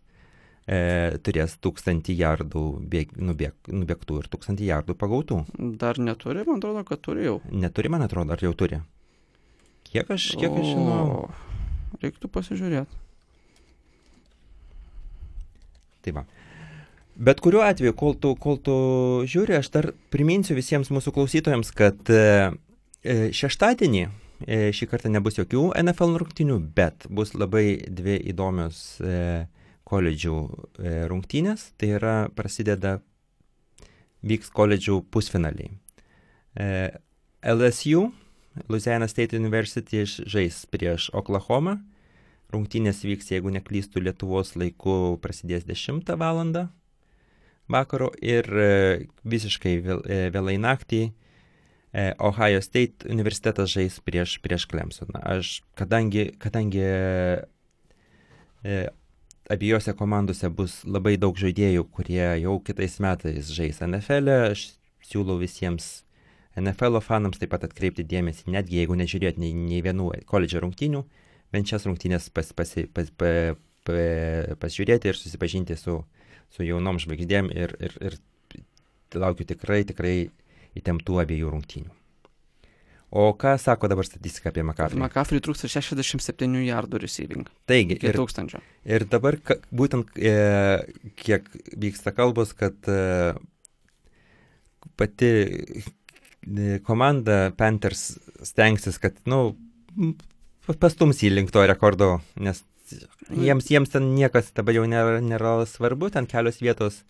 [0.68, 5.44] e, turės tūkstantį jardų bėg, nubėg, nubėgtų ir tūkstantį jardų pagautų.
[5.80, 7.38] Dar neturi, man atrodo, kad turi jau.
[7.52, 8.82] Neturi, man atrodo, ar jau turi?
[9.88, 11.30] Kiek aš, kiek aš žinau?
[12.04, 13.00] Reiktų pasižiūrėti.
[16.02, 16.26] Tai va.
[17.22, 18.76] Bet kuriuo atveju, kol tu, kol tu
[19.30, 22.24] žiūri, aš dar priminsiu visiems mūsų klausytojams, kad e,
[23.04, 24.08] e, šeštadienį
[24.48, 29.46] šį kartą nebus jokių NFL rungtynių, bet bus labai dvi įdomios e,
[29.90, 31.72] koledžių e, rungtynės.
[31.78, 33.00] Tai yra prasideda,
[34.26, 35.76] vyks koledžių pusfinaliai.
[36.56, 36.68] E,
[37.42, 38.10] LSU,
[38.68, 41.80] Louisiana State University, žais prieš Oklahoma.
[42.52, 46.44] Rungtynės vyks, jeigu neklystų Lietuvos laiku, prasidės 10 val.
[47.72, 51.12] vakaro ir e, visiškai vėl, e, vėlai naktį e,
[52.24, 55.20] Ohio State universitetas žais prieš, prieš Clemsoną.
[55.28, 56.86] Aš, kadangi, kadangi
[58.64, 58.78] e,
[59.52, 64.68] abiejose komandose bus labai daug žaidėjų, kurie jau kitais metais žais NFL, e, aš
[65.04, 66.06] siūlau visiems
[66.60, 71.04] NFL fanams taip pat atkreipti dėmesį, netgi jeigu nežiūrėt nei, nei vienų koledžio rungtynių,
[71.52, 76.02] bent šias rungtynės pas, pas, pas, pas, pas, pasižiūrėti ir susipažinti su,
[76.52, 78.20] su jaunom žvaigždėm ir, ir, ir
[79.16, 80.16] laukiu tikrai, tikrai
[80.80, 81.92] įtemptų abiejų rungtynių.
[83.12, 85.00] O ką sako dabar statistika apie McCaffrey?
[85.02, 87.50] McCaffrey trūksta 67 jardų receiving.
[87.68, 88.62] Taigi, ir, tūkstančio.
[88.88, 90.32] ir dabar ka, būtent e,
[91.20, 93.34] kiek vyksta kalbos, kad e,
[94.96, 98.14] pati e, komanda Panthers
[98.48, 99.44] stengsis, kad, na,
[99.92, 100.16] nu,
[100.80, 102.64] pastums jį link to rekordo, nes
[103.28, 107.04] jiems, jiems ten niekas dabar jau nėra, nėra svarbu, ten kelios vietos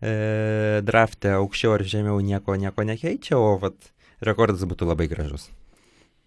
[0.00, 3.92] e, drafte aukščiau ar žemiau nieko, nieko nekeičia, o vat,
[4.24, 5.50] rekordas būtų labai gražus.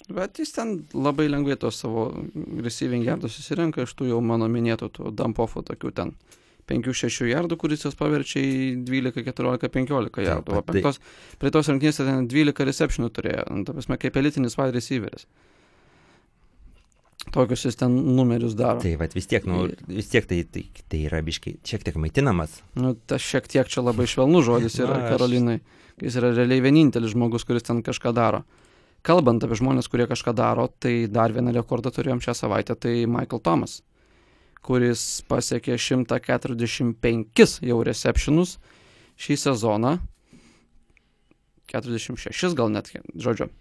[0.10, 2.08] Bet jis ten labai lengvai tos savo
[2.66, 6.16] receiving yardus susirenka iš tų jau mano minėtų tų dumpofų tokių ten
[6.70, 10.58] 5-6 jardų, kuris jos paverčia į 12, 14, 15 jardų.
[10.58, 11.00] O tai- penktos,
[11.42, 15.26] prie tos rungtynės ten 12 receptionų turėjo, nu, ta prasme, kaip elitinis wide receiveris.
[17.34, 18.82] Tokius jis ten numerius daro.
[18.82, 22.56] Tai vat, vis tiek, nu, vis tiek tai, tai, tai yra biškai šiek tiek maitinamas.
[22.80, 25.60] Nu, tas šiek tiek čia labai švelnus žodis yra Na, Karolinai.
[26.02, 28.42] Jis yra realiai vienintelis žmogus, kuris ten kažką daro.
[29.06, 33.44] Kalbant apie žmonės, kurie kažką daro, tai dar vieną rekordą turėjom šią savaitę, tai Michael
[33.46, 33.80] Thomas,
[34.66, 38.58] kuris pasiekė 145 jau receptionus
[39.20, 39.98] šį sezoną.
[41.70, 43.52] 46 gal net, žodžiu.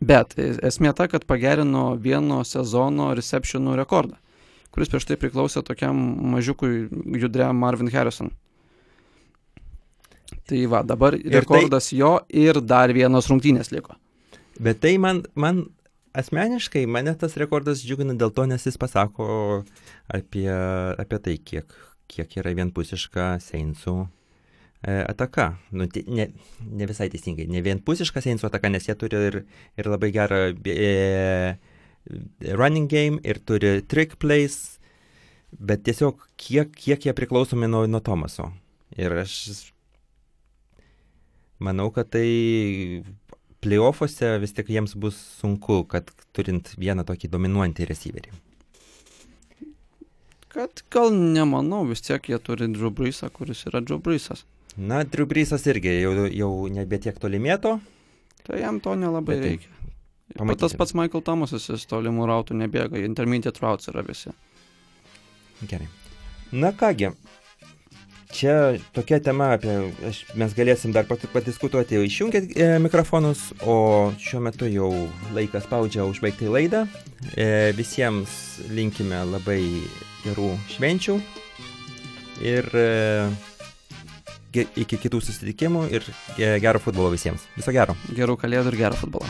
[0.00, 4.16] Bet esmė ta, kad pagerino vieno sezono receptionų rekordą,
[4.72, 5.98] kuris prieš tai priklausė tokiam
[6.32, 6.88] mažiukui
[7.20, 8.32] judriam Marvin Harrison.
[10.48, 11.98] Tai va, dabar tai- rekordas tai...
[12.00, 13.98] jo ir dar vienos rungtynės liko.
[14.62, 15.66] Bet tai man, man
[16.16, 19.62] asmeniškai, mane tas rekordas džiugina dėl to, nes jis pasako
[20.08, 20.48] apie,
[21.00, 21.76] apie tai, kiek,
[22.08, 24.06] kiek yra vienpusiška Seinsų
[24.82, 25.56] ataka.
[25.70, 26.28] Nu, ne,
[26.66, 29.38] ne visai teisingai, ne vienpusiška Seinsų ataka, nes jie turi ir,
[29.78, 31.56] ir labai gerą e,
[32.50, 34.78] running game, ir turi trick plays,
[35.52, 38.50] bet tiesiog kiek, kiek jie priklausomi nuo, nuo Tomaso.
[38.98, 39.36] Ir aš
[41.62, 43.04] manau, kad tai
[43.62, 48.34] playoffuose vis tik jiems bus sunku, kad turint vieną tokį dominuojantį receiverį.
[50.52, 54.42] Kad gal nemanau, vis tiek jie turi Drew Breesą, kuris yra Drew Breesas.
[54.76, 57.76] Na, Drew Breesas irgi jau, jau nebe tiek tolimėto.
[58.46, 59.72] Tai jam to nelabai Bet tai reikia.
[60.32, 60.60] Pamatysim.
[60.62, 64.32] tas pats Michael Thomasas, jis tolimų rautų nebėga, intermediate routes yra visi.
[65.68, 65.90] Gerai.
[66.56, 67.10] Na kągi,
[68.32, 68.54] čia
[68.96, 69.74] tokia tema, apie,
[70.08, 73.76] aš, mes galėsim dar pat, padiskutuoti išjungę e, mikrofonus, o
[74.20, 74.90] šiuo metu jau
[75.36, 76.86] laikas spaudžia užbaigti laidą.
[77.36, 78.32] E, visiems
[78.72, 79.60] linkime labai
[80.24, 81.20] gerų švenčių
[82.48, 82.90] ir e,
[84.60, 86.02] iki kitų susitikimų ir
[86.36, 87.40] ge- gero futbolo visiems.
[87.56, 87.96] Viso gero.
[88.12, 89.26] Gerų kalėdų ir gerą futbolą.